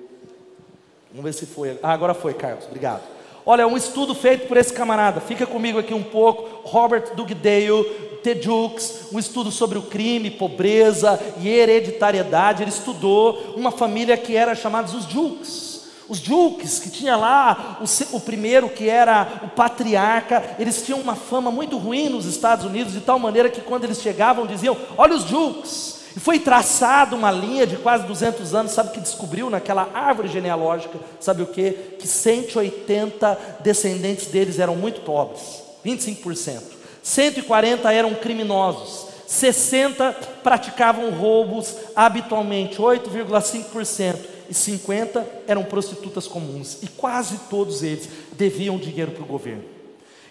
[1.11, 1.79] Vamos ver se foi.
[1.83, 2.66] Ah, agora foi, Carlos.
[2.66, 3.03] Obrigado.
[3.44, 5.20] Olha, um estudo feito por esse camarada.
[5.20, 6.68] Fica comigo aqui um pouco.
[6.68, 7.85] Robert Dugdale,
[8.23, 12.62] Tejux, um estudo sobre o crime, pobreza e hereditariedade.
[12.62, 15.81] Ele estudou uma família que era chamada os Jukes.
[16.09, 21.14] Os Jukes, que tinha lá o, o, primeiro que era o patriarca, eles tinham uma
[21.14, 25.14] fama muito ruim nos Estados Unidos, de tal maneira que quando eles chegavam diziam: Olha
[25.14, 26.00] os Jukes.
[26.16, 30.29] E foi traçada uma linha de quase 200 anos, sabe o que descobriu naquela árvore
[30.29, 30.99] genealógica?
[31.20, 31.70] Sabe o que?
[31.99, 36.62] Que 180 descendentes deles eram muito pobres, 25%.
[37.03, 44.16] 140 eram criminosos, 60 praticavam roubos habitualmente, 8,5%,
[44.51, 49.80] e 50 eram prostitutas comuns, e quase todos eles deviam dinheiro para o governo.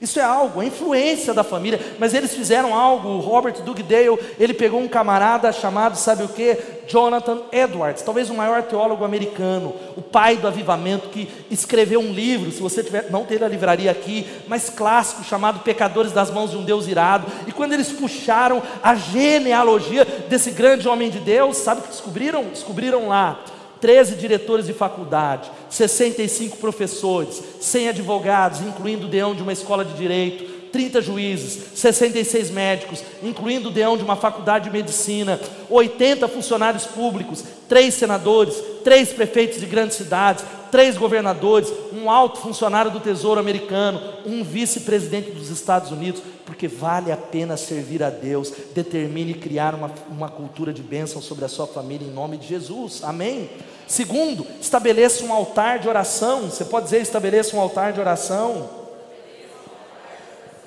[0.02, 3.10] Isso é algo, a influência da família, mas eles fizeram algo.
[3.10, 6.58] O Robert Dugdale, ele pegou um camarada chamado, sabe o que?
[6.88, 12.50] Jonathan Edwards, talvez o maior teólogo americano, o pai do avivamento, que escreveu um livro,
[12.52, 16.58] se você tiver, não tem a livraria aqui, mas clássico, chamado Pecadores das Mãos de
[16.58, 17.28] um Deus Irado.
[17.46, 22.46] E quando eles puxaram a genealogia desse grande homem de Deus, sabe o que descobriram?
[22.46, 23.40] Descobriram lá
[23.82, 29.94] 13 diretores de faculdade, 65 professores, 100 advogados, incluindo o deão de uma escola de
[29.94, 35.39] direito, 30 juízes, 66 médicos, incluindo o deão de uma faculdade de medicina,
[35.70, 42.92] 80 funcionários públicos, 3 senadores, 3 prefeitos de grandes cidades, 3 governadores, um alto funcionário
[42.92, 46.22] do Tesouro americano, um vice-presidente dos Estados Unidos,
[46.60, 48.52] porque vale a pena servir a Deus.
[48.74, 53.02] Determine criar uma, uma cultura de bênção sobre a sua família em nome de Jesus.
[53.02, 53.50] Amém?
[53.88, 56.50] Segundo, estabeleça um altar de oração.
[56.50, 58.69] Você pode dizer estabeleça um altar de oração.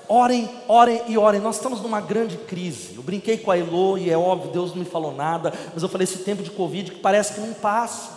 [0.08, 1.42] Orem, orem e orem.
[1.42, 2.94] Nós estamos numa grande crise.
[2.96, 5.90] Eu brinquei com a Elo e é óbvio, Deus não me falou nada, mas eu
[5.90, 8.12] falei esse tempo de Covid que parece que não passa.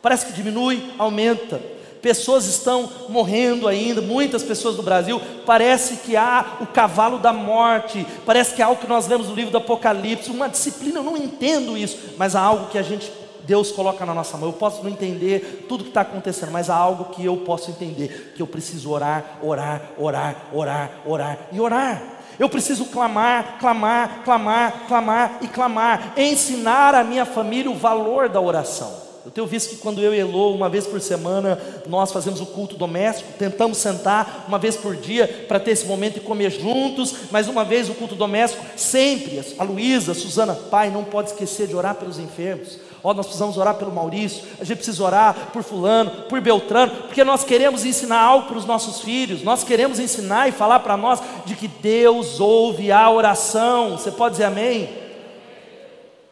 [0.00, 1.60] Parece que diminui, aumenta.
[2.06, 5.20] Pessoas estão morrendo ainda, muitas pessoas do Brasil.
[5.44, 9.34] Parece que há o cavalo da morte, parece que há algo que nós lemos no
[9.34, 13.10] livro do Apocalipse, uma disciplina, eu não entendo isso, mas há algo que a gente
[13.44, 14.50] Deus coloca na nossa mão.
[14.50, 18.34] Eu posso não entender tudo que está acontecendo, mas há algo que eu posso entender:
[18.36, 22.02] que eu preciso orar, orar, orar, orar, orar e orar.
[22.38, 26.12] Eu preciso clamar, clamar, clamar, clamar e clamar.
[26.16, 29.05] Ensinar a minha família o valor da oração.
[29.26, 32.46] Eu tenho visto que quando eu e Elô, uma vez por semana, nós fazemos o
[32.46, 37.12] culto doméstico, tentamos sentar uma vez por dia para ter esse momento e comer juntos,
[37.32, 41.66] mas uma vez o culto doméstico, sempre, a Luísa, a Suzana, pai, não pode esquecer
[41.66, 42.78] de orar pelos enfermos.
[43.02, 46.92] Ó, oh, nós precisamos orar pelo Maurício, a gente precisa orar por Fulano, por Beltrano,
[47.08, 50.96] porque nós queremos ensinar algo para os nossos filhos, nós queremos ensinar e falar para
[50.96, 53.98] nós de que Deus ouve a oração.
[53.98, 55.05] Você pode dizer amém?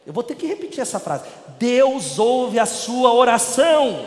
[0.06, 1.24] Eu vou ter que repetir essa frase.
[1.58, 4.04] Deus ouve a sua oração.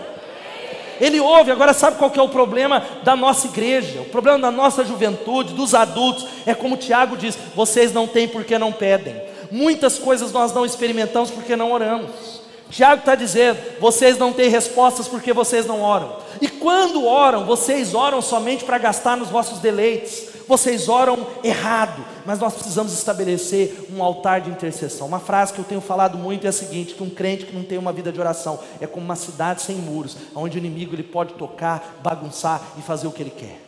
[0.99, 4.01] Ele ouve, agora sabe qual é o problema da nossa igreja?
[4.01, 8.57] O problema da nossa juventude, dos adultos, é como Tiago diz: vocês não têm porque
[8.57, 9.19] não pedem.
[9.51, 12.41] Muitas coisas nós não experimentamos porque não oramos.
[12.69, 16.17] Tiago está dizendo: vocês não têm respostas porque vocês não oram.
[16.41, 22.39] E quando oram, vocês oram somente para gastar nos vossos deleites vocês oram errado, mas
[22.39, 25.07] nós precisamos estabelecer um altar de intercessão.
[25.07, 27.63] Uma frase que eu tenho falado muito é a seguinte: que um crente que não
[27.63, 31.03] tem uma vida de oração é como uma cidade sem muros, onde o inimigo ele
[31.03, 33.61] pode tocar, bagunçar e fazer o que ele quer.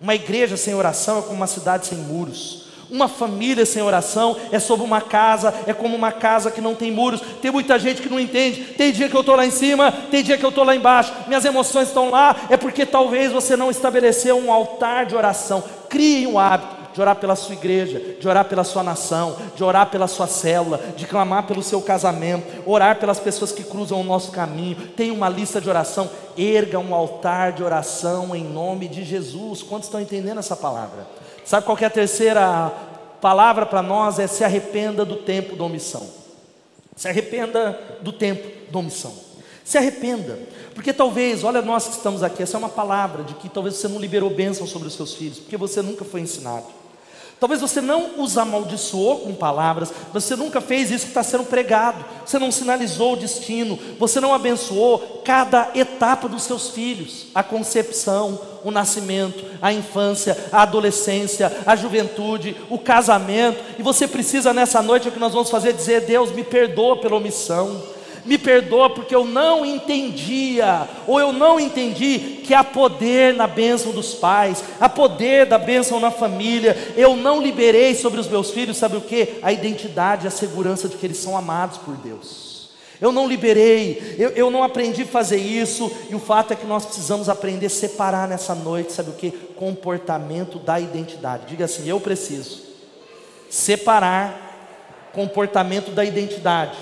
[0.00, 2.68] Uma igreja sem oração é como uma cidade sem muros.
[2.90, 6.90] Uma família sem oração é sobre uma casa, é como uma casa que não tem
[6.90, 7.20] muros.
[7.42, 8.62] Tem muita gente que não entende.
[8.64, 11.12] Tem dia que eu estou lá em cima, tem dia que eu estou lá embaixo.
[11.26, 15.62] Minhas emoções estão lá, é porque talvez você não estabeleceu um altar de oração.
[15.88, 19.88] Crie um hábito de orar pela sua igreja, de orar pela sua nação, de orar
[19.88, 24.32] pela sua célula, de clamar pelo seu casamento, orar pelas pessoas que cruzam o nosso
[24.32, 24.88] caminho.
[24.96, 26.10] Tem uma lista de oração.
[26.36, 29.62] Erga um altar de oração em nome de Jesus.
[29.62, 31.06] Quantos estão entendendo essa palavra?
[31.44, 32.72] Sabe qual é a terceira
[33.20, 34.18] palavra para nós?
[34.18, 36.04] É se arrependa do tempo da omissão.
[36.96, 39.27] Se arrependa do tempo da omissão.
[39.68, 40.38] Se arrependa,
[40.74, 43.86] porque talvez, olha nós que estamos aqui, essa é uma palavra de que talvez você
[43.86, 46.64] não liberou bênção sobre os seus filhos, porque você nunca foi ensinado.
[47.38, 52.02] Talvez você não os amaldiçoou com palavras, você nunca fez isso que está sendo pregado,
[52.24, 58.40] você não sinalizou o destino, você não abençoou cada etapa dos seus filhos, a concepção,
[58.64, 65.08] o nascimento, a infância, a adolescência, a juventude, o casamento, e você precisa nessa noite,
[65.08, 67.97] é o que nós vamos fazer, dizer: Deus, me perdoa pela omissão
[68.28, 73.90] me perdoa porque eu não entendia, ou eu não entendi que há poder na bênção
[73.90, 78.76] dos pais, há poder da bênção na família, eu não liberei sobre os meus filhos,
[78.76, 79.38] sabe o que?
[79.42, 82.68] A identidade, a segurança de que eles são amados por Deus.
[83.00, 86.66] Eu não liberei, eu, eu não aprendi a fazer isso, e o fato é que
[86.66, 89.30] nós precisamos aprender a separar nessa noite, sabe o que?
[89.30, 91.46] Comportamento da identidade.
[91.46, 92.60] Diga assim: eu preciso
[93.48, 96.76] separar comportamento da identidade.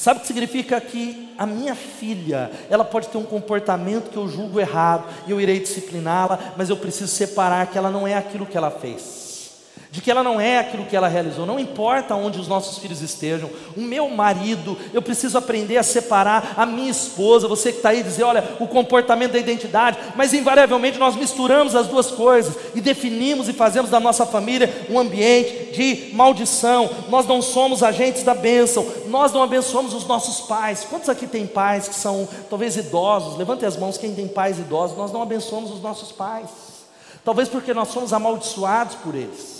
[0.00, 4.26] Sabe o que significa que a minha filha, ela pode ter um comportamento que eu
[4.26, 8.46] julgo errado e eu irei discipliná-la, mas eu preciso separar que ela não é aquilo
[8.46, 9.29] que ela fez
[9.90, 13.02] de que ela não é aquilo que ela realizou, não importa onde os nossos filhos
[13.02, 17.88] estejam, o meu marido, eu preciso aprender a separar a minha esposa, você que está
[17.88, 22.80] aí dizer, olha, o comportamento da identidade, mas invariavelmente nós misturamos as duas coisas e
[22.80, 28.34] definimos e fazemos da nossa família um ambiente de maldição, nós não somos agentes da
[28.34, 30.86] bênção, nós não abençoamos os nossos pais.
[30.88, 33.36] Quantos aqui tem pais que são talvez idosos?
[33.36, 36.48] Levante as mãos quem tem pais idosos, nós não abençoamos os nossos pais.
[37.24, 39.59] Talvez porque nós somos amaldiçoados por eles.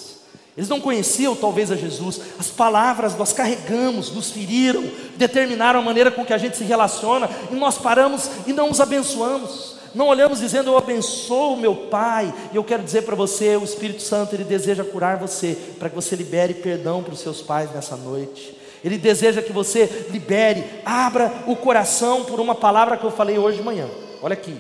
[0.56, 4.84] Eles não conheciam talvez a Jesus, as palavras nós carregamos, nos feriram,
[5.16, 8.80] determinaram a maneira com que a gente se relaciona, e nós paramos e não os
[8.80, 9.76] abençoamos.
[9.94, 14.02] Não olhamos dizendo eu abençoo meu Pai, e eu quero dizer para você, o Espírito
[14.02, 17.96] Santo ele deseja curar você, para que você libere perdão para os seus pais nessa
[17.96, 18.56] noite.
[18.82, 23.58] Ele deseja que você libere, abra o coração por uma palavra que eu falei hoje
[23.58, 23.86] de manhã.
[24.22, 24.56] Olha aqui.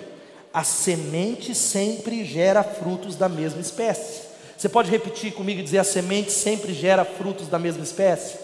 [0.52, 4.29] A semente sempre gera frutos da mesma espécie.
[4.60, 8.36] Você pode repetir comigo e dizer: a semente sempre gera frutos da mesma espécie?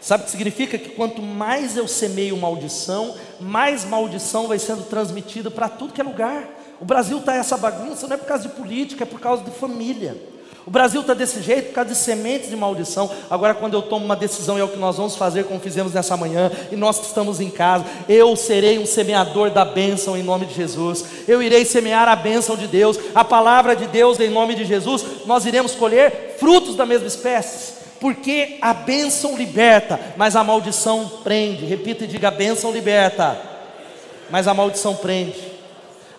[0.00, 0.78] Sabe o que significa?
[0.78, 6.04] Que quanto mais eu semeio maldição, mais maldição vai sendo transmitida para tudo que é
[6.04, 6.48] lugar.
[6.80, 9.50] O Brasil está essa bagunça, não é por causa de política, é por causa de
[9.50, 10.16] família.
[10.64, 13.10] O Brasil está desse jeito por causa de sementes de maldição.
[13.28, 16.16] Agora, quando eu tomo uma decisão, é o que nós vamos fazer, como fizemos nessa
[16.16, 20.46] manhã, e nós que estamos em casa, eu serei um semeador da bênção em nome
[20.46, 21.04] de Jesus.
[21.26, 25.04] Eu irei semear a bênção de Deus, a palavra de Deus em nome de Jesus.
[25.26, 27.82] Nós iremos colher frutos da mesma espécie.
[27.98, 31.64] Porque a bênção liberta, mas a maldição prende.
[31.64, 33.40] Repita e diga: a bênção liberta,
[34.28, 35.51] mas a maldição prende.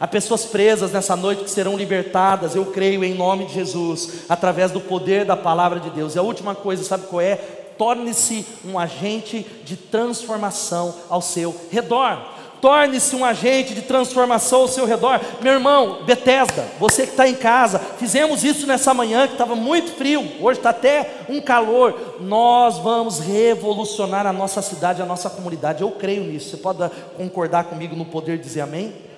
[0.04, 4.70] Há pessoas presas nessa noite que serão libertadas, eu creio em nome de Jesus, através
[4.70, 6.14] do poder da palavra de Deus.
[6.14, 7.38] E a última coisa, sabe qual é?
[7.78, 12.22] Torne-se um agente de transformação ao seu redor.
[12.60, 15.22] Torne-se um agente de transformação ao seu redor.
[15.40, 19.94] Meu irmão, Bethesda, você que está em casa, fizemos isso nessa manhã que estava muito
[19.94, 22.18] frio, hoje está até um calor.
[22.20, 25.82] Nós vamos revolucionar a nossa cidade, a nossa comunidade.
[25.82, 26.50] Eu creio nisso.
[26.50, 29.13] Você pode concordar comigo no poder de dizer amém?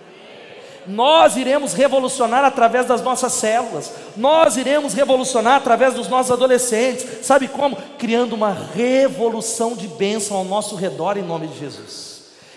[0.87, 7.47] Nós iremos revolucionar através das nossas células, nós iremos revolucionar através dos nossos adolescentes, sabe
[7.47, 7.77] como?
[7.97, 12.15] Criando uma revolução de bênção ao nosso redor em nome de Jesus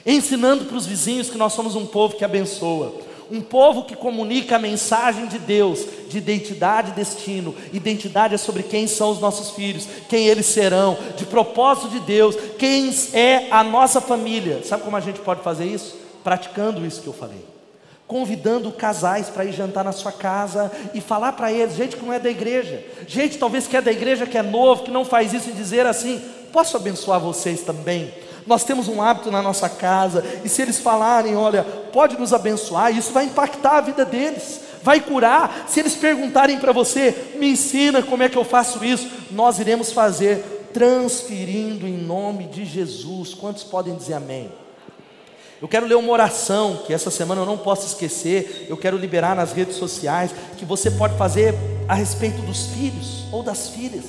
[0.08, 2.94] ensinando para os vizinhos que nós somos um povo que abençoa,
[3.30, 7.54] um povo que comunica a mensagem de Deus, de identidade e destino.
[7.74, 12.34] Identidade é sobre quem são os nossos filhos, quem eles serão, de propósito de Deus,
[12.58, 14.62] quem é a nossa família.
[14.64, 15.94] Sabe como a gente pode fazer isso?
[16.24, 17.57] Praticando isso que eu falei.
[18.08, 22.12] Convidando casais para ir jantar na sua casa e falar para eles, gente que não
[22.12, 25.34] é da igreja, gente talvez que é da igreja, que é novo, que não faz
[25.34, 26.18] isso, e dizer assim:
[26.50, 28.10] posso abençoar vocês também?
[28.46, 32.96] Nós temos um hábito na nossa casa, e se eles falarem, olha, pode nos abençoar,
[32.96, 35.66] isso vai impactar a vida deles, vai curar.
[35.68, 39.92] Se eles perguntarem para você, me ensina como é que eu faço isso, nós iremos
[39.92, 43.34] fazer, transferindo em nome de Jesus.
[43.34, 44.50] Quantos podem dizer amém?
[45.60, 49.34] Eu quero ler uma oração que essa semana eu não posso esquecer, eu quero liberar
[49.34, 51.54] nas redes sociais, que você pode fazer
[51.88, 54.04] a respeito dos filhos ou das filhas.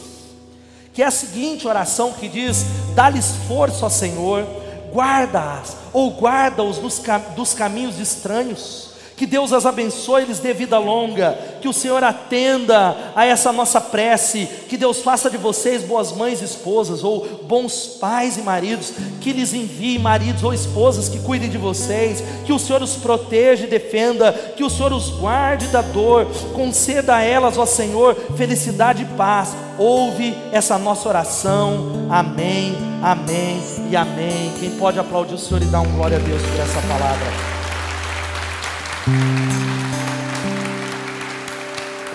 [0.94, 4.46] Que é a seguinte oração que diz: dá-lhes força, ó Senhor,
[4.94, 7.02] guarda-as ou guarda-os dos,
[7.36, 8.89] dos caminhos estranhos
[9.20, 13.82] que Deus as abençoe, lhes dê vida longa, que o Senhor atenda a essa nossa
[13.82, 18.94] prece, que Deus faça de vocês boas mães e esposas, ou bons pais e maridos,
[19.20, 23.66] que lhes envie maridos ou esposas que cuidem de vocês, que o Senhor os proteja
[23.66, 29.04] e defenda, que o Senhor os guarde da dor, conceda a elas, ó Senhor, felicidade
[29.04, 29.54] e paz.
[29.78, 33.62] Ouve essa nossa oração, amém, amém
[33.92, 34.54] e amém.
[34.62, 37.59] Quem pode aplaudir o Senhor e dar um glória a Deus por essa palavra?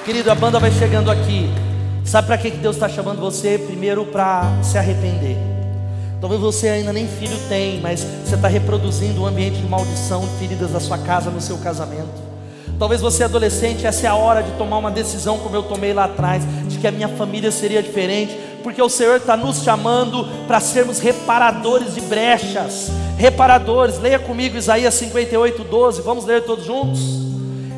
[0.05, 1.49] Querido, a banda vai chegando aqui.
[2.05, 3.59] Sabe para que Deus está chamando você?
[3.59, 5.37] Primeiro para se arrepender.
[6.21, 10.71] Talvez você ainda nem filho tem, mas você está reproduzindo um ambiente de maldição, feridas
[10.71, 12.23] da sua casa, no seu casamento.
[12.79, 16.05] Talvez você adolescente, essa é a hora de tomar uma decisão, como eu tomei lá
[16.05, 20.59] atrás, de que a minha família seria diferente, porque o Senhor está nos chamando para
[20.59, 24.01] sermos reparadores de brechas, reparadores.
[24.01, 26.01] Leia comigo Isaías 58, 12.
[26.01, 26.99] Vamos ler todos juntos?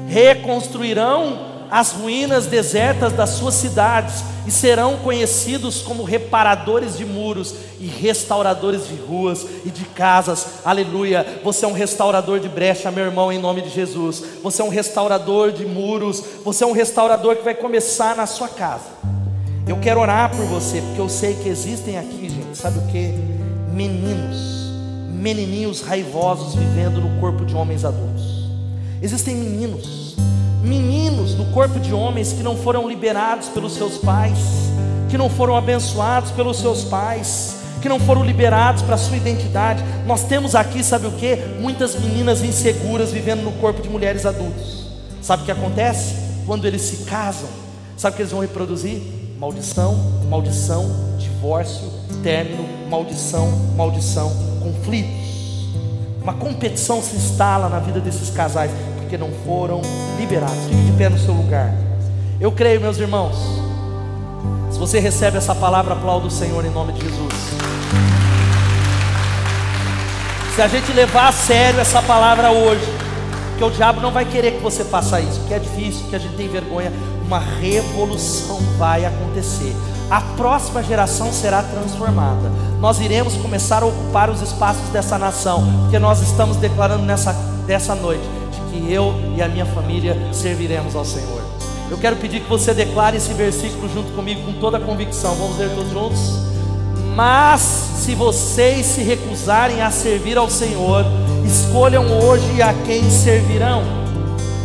[0.07, 7.87] Reconstruirão as ruínas desertas das suas cidades e serão conhecidos como reparadores de muros e
[7.87, 10.61] restauradores de ruas e de casas.
[10.65, 11.41] Aleluia!
[11.43, 14.23] Você é um restaurador de brecha, meu irmão, em nome de Jesus.
[14.41, 16.23] Você é um restaurador de muros.
[16.45, 19.16] Você é um restaurador que vai começar na sua casa.
[19.67, 23.13] Eu quero orar por você, porque eu sei que existem aqui, gente, sabe o que?
[23.73, 24.71] Meninos,
[25.11, 28.49] menininhos raivosos vivendo no corpo de homens adultos.
[29.03, 30.15] Existem meninos,
[30.63, 34.39] meninos no corpo de homens que não foram liberados pelos seus pais,
[35.11, 39.83] que não foram abençoados pelos seus pais, que não foram liberados para a sua identidade.
[40.07, 41.35] Nós temos aqui, sabe o que?
[41.59, 44.87] Muitas meninas inseguras vivendo no corpo de mulheres adultos.
[45.21, 46.15] Sabe o que acontece?
[46.47, 47.49] Quando eles se casam,
[47.97, 49.16] sabe o que eles vão reproduzir?
[49.39, 49.95] Maldição,
[50.31, 50.87] maldição,
[51.19, 51.91] divórcio,
[52.23, 54.33] término, maldição, maldição,
[54.63, 55.67] conflitos.
[56.23, 59.83] Uma competição se instala na vida desses casais porque não foram
[60.19, 60.65] liberados.
[60.65, 61.73] Fique de pé no seu lugar.
[62.41, 63.37] Eu creio, meus irmãos.
[64.71, 67.33] Se você recebe essa palavra, aplauda o Senhor em nome de Jesus.
[70.55, 72.87] Se a gente levar a sério essa palavra hoje,
[73.51, 76.19] porque o diabo não vai querer que você faça isso, porque é difícil, porque a
[76.19, 76.91] gente tem vergonha
[77.27, 79.75] uma revolução vai acontecer.
[80.09, 82.51] A próxima geração será transformada.
[82.81, 87.33] Nós iremos começar a ocupar os espaços dessa nação, porque nós estamos declarando nessa
[87.67, 88.23] dessa noite
[88.53, 91.43] de que eu e a minha família serviremos ao Senhor.
[91.91, 95.35] Eu quero pedir que você declare esse versículo junto comigo com toda a convicção.
[95.35, 96.21] Vamos ler todos juntos?
[97.17, 101.05] Mas se vocês se recusarem a servir ao Senhor,
[101.45, 103.96] escolham hoje a quem servirão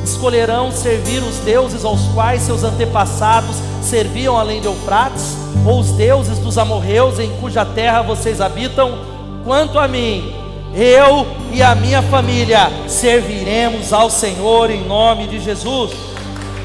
[0.04, 5.36] escolherão servir os deuses aos quais seus antepassados serviam além de Eufrates,
[5.66, 8.97] ou os deuses dos amorreus em cuja terra vocês habitam?
[9.43, 10.34] Quanto a mim,
[10.74, 15.91] eu e a minha família serviremos ao Senhor em nome de Jesus.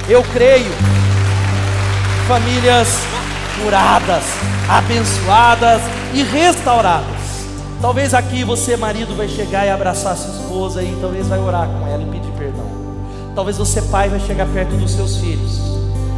[0.09, 0.71] Eu creio,
[2.29, 3.01] famílias
[3.63, 4.23] curadas,
[4.69, 5.83] abençoadas
[6.15, 7.17] e restauradas.
[7.81, 11.87] Talvez aqui você, marido, vai chegar e abraçar sua esposa e talvez vai orar com
[11.87, 12.26] ela e pedir.
[13.37, 15.61] Talvez você, pai, vai chegar perto dos seus filhos.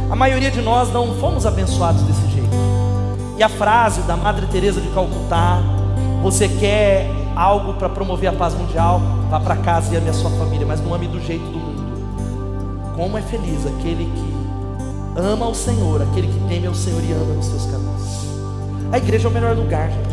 [0.09, 2.49] A maioria de nós não fomos abençoados desse jeito.
[3.37, 5.59] E a frase da Madre Teresa de Calcutá,
[6.23, 8.99] você quer algo para promover a paz mundial?
[9.29, 12.93] vá para casa e ame a sua família, mas não ame do jeito do mundo.
[12.95, 17.33] Como é feliz aquele que ama o Senhor, aquele que teme ao Senhor e anda
[17.35, 18.27] nos seus caminhos.
[18.91, 20.09] A igreja é o melhor lugar, gente.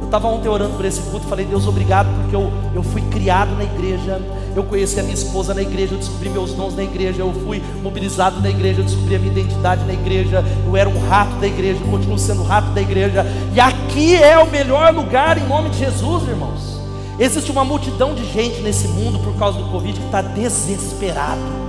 [0.00, 3.54] Eu estava ontem orando por esse culto, falei, Deus, obrigado, porque eu, eu fui criado
[3.56, 4.20] na igreja,
[4.54, 7.62] eu conheci a minha esposa na igreja, eu descobri meus dons na igreja, eu fui
[7.82, 11.46] mobilizado na igreja, eu descobri a minha identidade na igreja, eu era um rato da
[11.46, 15.70] igreja, eu continuo sendo rato da igreja, e aqui é o melhor lugar em nome
[15.70, 16.80] de Jesus, irmãos.
[17.18, 21.64] Existe uma multidão de gente nesse mundo por causa do Covid que está desesperado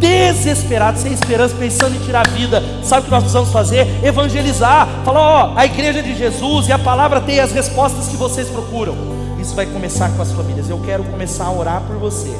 [0.00, 2.62] desesperado, sem esperança, pensando em tirar a vida.
[2.82, 3.86] Sabe o que nós precisamos fazer?
[4.02, 4.88] Evangelizar.
[5.04, 9.19] Falar, ó, a igreja de Jesus e a palavra tem as respostas que vocês procuram.
[9.40, 10.68] Isso vai começar com as famílias.
[10.68, 12.34] Eu quero começar a orar por você.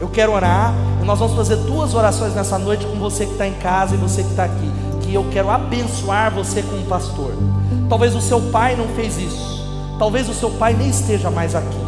[0.00, 3.46] Eu quero orar e nós vamos fazer duas orações nessa noite com você que está
[3.46, 4.70] em casa e você que está aqui.
[5.02, 7.32] Que eu quero abençoar você como pastor.
[7.88, 9.64] Talvez o seu pai não fez isso.
[9.98, 11.84] Talvez o seu pai nem esteja mais aqui.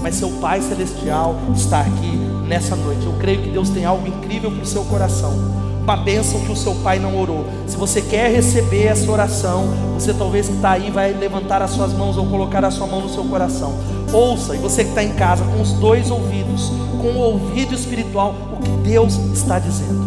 [0.00, 2.16] Mas seu Pai Celestial está aqui
[2.46, 3.04] nessa noite.
[3.04, 5.65] Eu creio que Deus tem algo incrível para o seu coração.
[5.86, 7.46] Uma bênção que o seu pai não orou.
[7.68, 11.92] Se você quer receber essa oração, você talvez que está aí vai levantar as suas
[11.92, 13.72] mãos ou colocar a sua mão no seu coração.
[14.12, 18.34] Ouça, e você que está em casa, com os dois ouvidos, com o ouvido espiritual,
[18.52, 20.04] o que Deus está dizendo.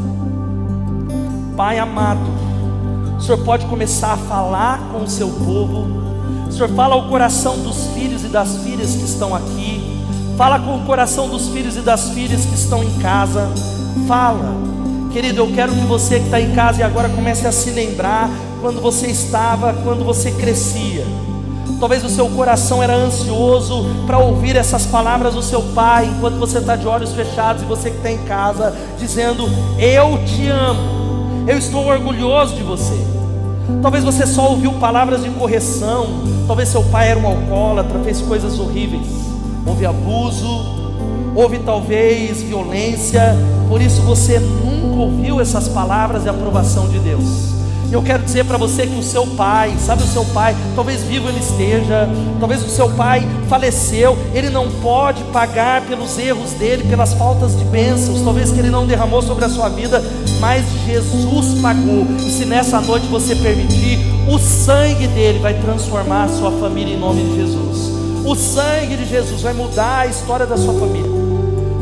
[1.55, 2.29] Pai amado,
[3.17, 5.87] o Senhor pode começar a falar com o seu povo.
[6.49, 9.97] O Senhor fala ao coração dos filhos e das filhas que estão aqui.
[10.35, 13.49] Fala com o coração dos filhos e das filhas que estão em casa.
[14.09, 14.67] Fala,
[15.11, 15.41] querido.
[15.41, 18.29] Eu quero que você que está em casa e agora comece a se lembrar
[18.61, 21.05] quando você estava, quando você crescia.
[21.79, 26.57] Talvez o seu coração era ansioso para ouvir essas palavras do seu pai, enquanto você
[26.57, 31.57] está de olhos fechados e você que está em casa, dizendo: Eu te amo, eu
[31.57, 32.97] estou orgulhoso de você.
[33.81, 36.07] Talvez você só ouviu palavras de correção,
[36.47, 39.29] talvez seu pai era um alcoólatra, fez coisas horríveis
[39.69, 40.88] houve abuso,
[41.39, 43.33] houve talvez violência,
[43.69, 47.49] por isso você nunca ouviu essas palavras de aprovação de Deus.
[47.89, 51.29] Eu quero dizer para você que o seu pai, sabe o seu pai, talvez vivo
[51.29, 52.09] ele esteja,
[52.41, 57.63] talvez o seu pai faleceu, ele não pode pagar pelos erros dele, pelas faltas de
[57.63, 60.03] bênçãos, talvez que ele não derramou sobre a sua vida,
[60.41, 62.05] mas Jesus pagou.
[62.19, 66.99] E se nessa noite você permitir, o sangue dele vai transformar a sua família em
[66.99, 67.93] nome de Jesus.
[68.25, 71.18] O sangue de Jesus vai mudar a história da sua família.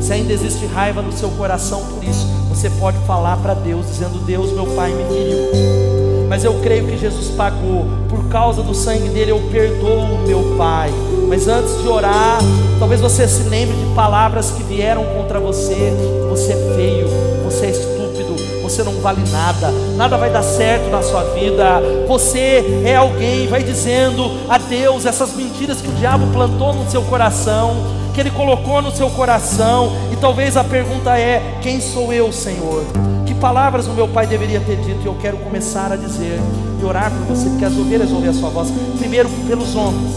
[0.08, 4.20] Se ainda existe raiva no seu coração por isso, você pode falar para Deus, dizendo:
[4.20, 6.28] Deus, meu Pai me feriu.
[6.30, 10.94] Mas eu creio que Jesus pagou, por causa do sangue dele, eu perdoo meu Pai.
[11.28, 12.40] Mas antes de orar,
[12.80, 15.92] talvez você se lembre de palavras que vieram contra você:
[16.30, 17.10] você é feio,
[17.44, 17.98] você é estúpido
[18.68, 21.82] você não vale nada, nada vai dar certo na sua vida.
[22.06, 27.02] Você é alguém, vai dizendo a Deus essas mentiras que o diabo plantou no seu
[27.04, 32.34] coração, que ele colocou no seu coração, e talvez a pergunta é: quem sou eu,
[32.34, 32.84] Senhor?
[33.28, 35.02] Que palavras o meu pai deveria ter dito?
[35.04, 36.40] E eu quero começar a dizer
[36.82, 38.70] e orar por você, porque as ovelhas ouvem a sua voz.
[38.98, 40.16] Primeiro, pelos homens,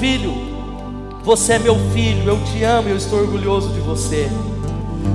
[0.00, 0.34] filho,
[1.22, 4.28] você é meu filho, eu te amo, eu estou orgulhoso de você.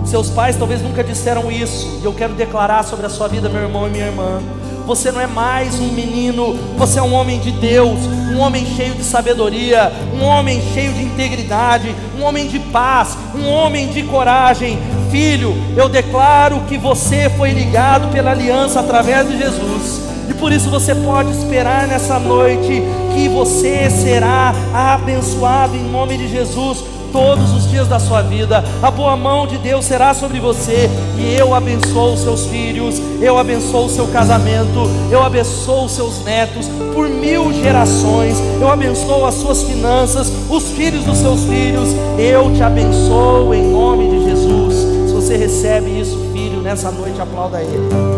[0.05, 3.63] Seus pais talvez nunca disseram isso, e eu quero declarar sobre a sua vida, meu
[3.63, 4.41] irmão e minha irmã.
[4.85, 7.99] Você não é mais um menino, você é um homem de Deus,
[8.33, 13.47] um homem cheio de sabedoria, um homem cheio de integridade, um homem de paz, um
[13.47, 14.77] homem de coragem.
[15.09, 20.01] Filho, eu declaro que você foi ligado pela aliança através de Jesus.
[20.29, 26.27] E por isso você pode esperar nessa noite que você será abençoado em nome de
[26.27, 26.83] Jesus
[27.13, 28.63] todos os dias da sua vida.
[28.81, 30.89] A boa mão de Deus será sobre você.
[31.17, 36.23] E eu abençoo os seus filhos, eu abençoo o seu casamento, eu abençoo os seus
[36.25, 38.37] netos por mil gerações.
[38.59, 41.89] Eu abençoo as suas finanças, os filhos dos seus filhos.
[42.17, 44.75] Eu te abençoo em nome de Jesus.
[45.07, 48.12] Se você recebe isso, filho, nessa noite, aplauda Ele.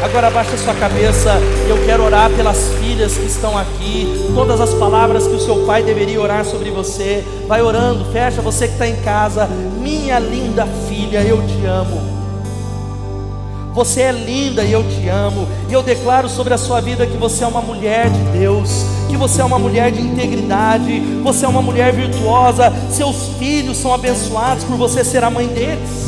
[0.00, 5.26] Agora abaixa sua cabeça, eu quero orar pelas filhas que estão aqui, todas as palavras
[5.26, 7.24] que o seu pai deveria orar sobre você.
[7.48, 9.46] Vai orando, fecha você que está em casa.
[9.80, 12.00] Minha linda filha, eu te amo.
[13.74, 15.48] Você é linda e eu te amo.
[15.68, 19.16] E eu declaro sobre a sua vida que você é uma mulher de Deus, que
[19.16, 22.72] você é uma mulher de integridade, você é uma mulher virtuosa.
[22.88, 26.07] Seus filhos são abençoados por você ser a mãe deles.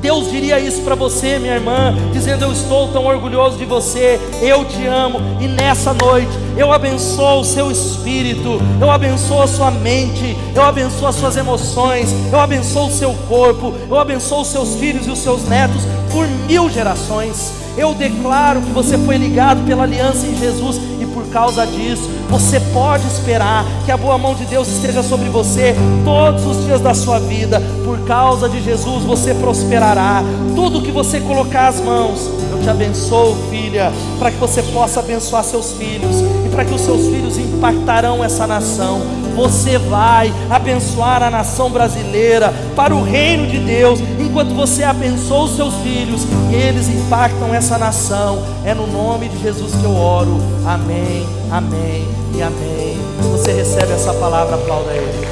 [0.00, 4.64] Deus diria isso para você, minha irmã, dizendo: Eu estou tão orgulhoso de você, eu
[4.64, 10.36] te amo, e nessa noite eu abençoo o seu espírito, eu abençoo a sua mente,
[10.54, 15.06] eu abençoo as suas emoções, eu abençoo o seu corpo, eu abençoo os seus filhos
[15.06, 15.82] e os seus netos
[16.12, 17.52] por mil gerações.
[17.76, 20.80] Eu declaro que você foi ligado pela aliança em Jesus
[21.18, 22.08] por causa disso.
[22.30, 26.80] Você pode esperar que a boa mão de Deus esteja sobre você todos os dias
[26.80, 27.60] da sua vida.
[27.84, 30.22] Por causa de Jesus você prosperará.
[30.54, 35.42] Tudo que você colocar as mãos, eu te abençoo, filha, para que você possa abençoar
[35.42, 39.27] seus filhos e para que os seus filhos impactarão essa nação.
[39.38, 45.54] Você vai abençoar a nação brasileira para o reino de Deus, enquanto você abençoa os
[45.54, 48.42] seus filhos eles impactam essa nação.
[48.64, 50.38] É no nome de Jesus que eu oro.
[50.66, 52.98] Amém, amém e amém.
[53.30, 55.28] Você recebe essa palavra, aplauda Ele.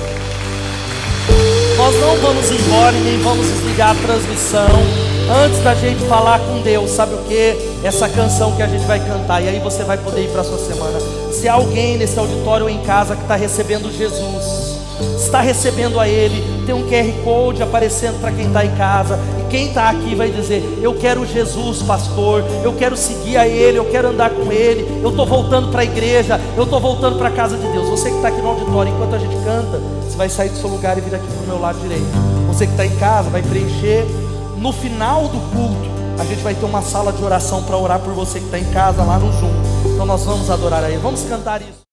[1.76, 6.60] Nós não vamos embora e nem vamos desligar a transmissão antes da gente falar com
[6.62, 7.56] Deus, sabe o que?
[7.82, 10.44] Essa canção que a gente vai cantar, e aí você vai poder ir para a
[10.44, 10.98] sua semana.
[11.32, 14.76] Se alguém nesse auditório ou em casa que está recebendo Jesus,
[15.16, 19.48] está recebendo a Ele, tem um QR Code aparecendo para quem está em casa, e
[19.50, 23.84] quem está aqui vai dizer: Eu quero Jesus, pastor, eu quero seguir a Ele, eu
[23.86, 27.32] quero andar com Ele, eu estou voltando para a igreja, eu estou voltando para a
[27.32, 27.88] casa de Deus.
[27.88, 30.68] Você que está aqui no auditório, enquanto a gente canta, você vai sair do seu
[30.70, 32.06] lugar e vir aqui para o meu lado direito.
[32.48, 34.06] Você que está em casa, vai preencher
[34.56, 38.12] no final do culto, a gente vai ter uma sala de oração para orar por
[38.14, 39.52] você que está em casa lá no Zoom.
[39.92, 40.96] Então nós vamos adorar aí.
[40.96, 41.85] Vamos cantar isso.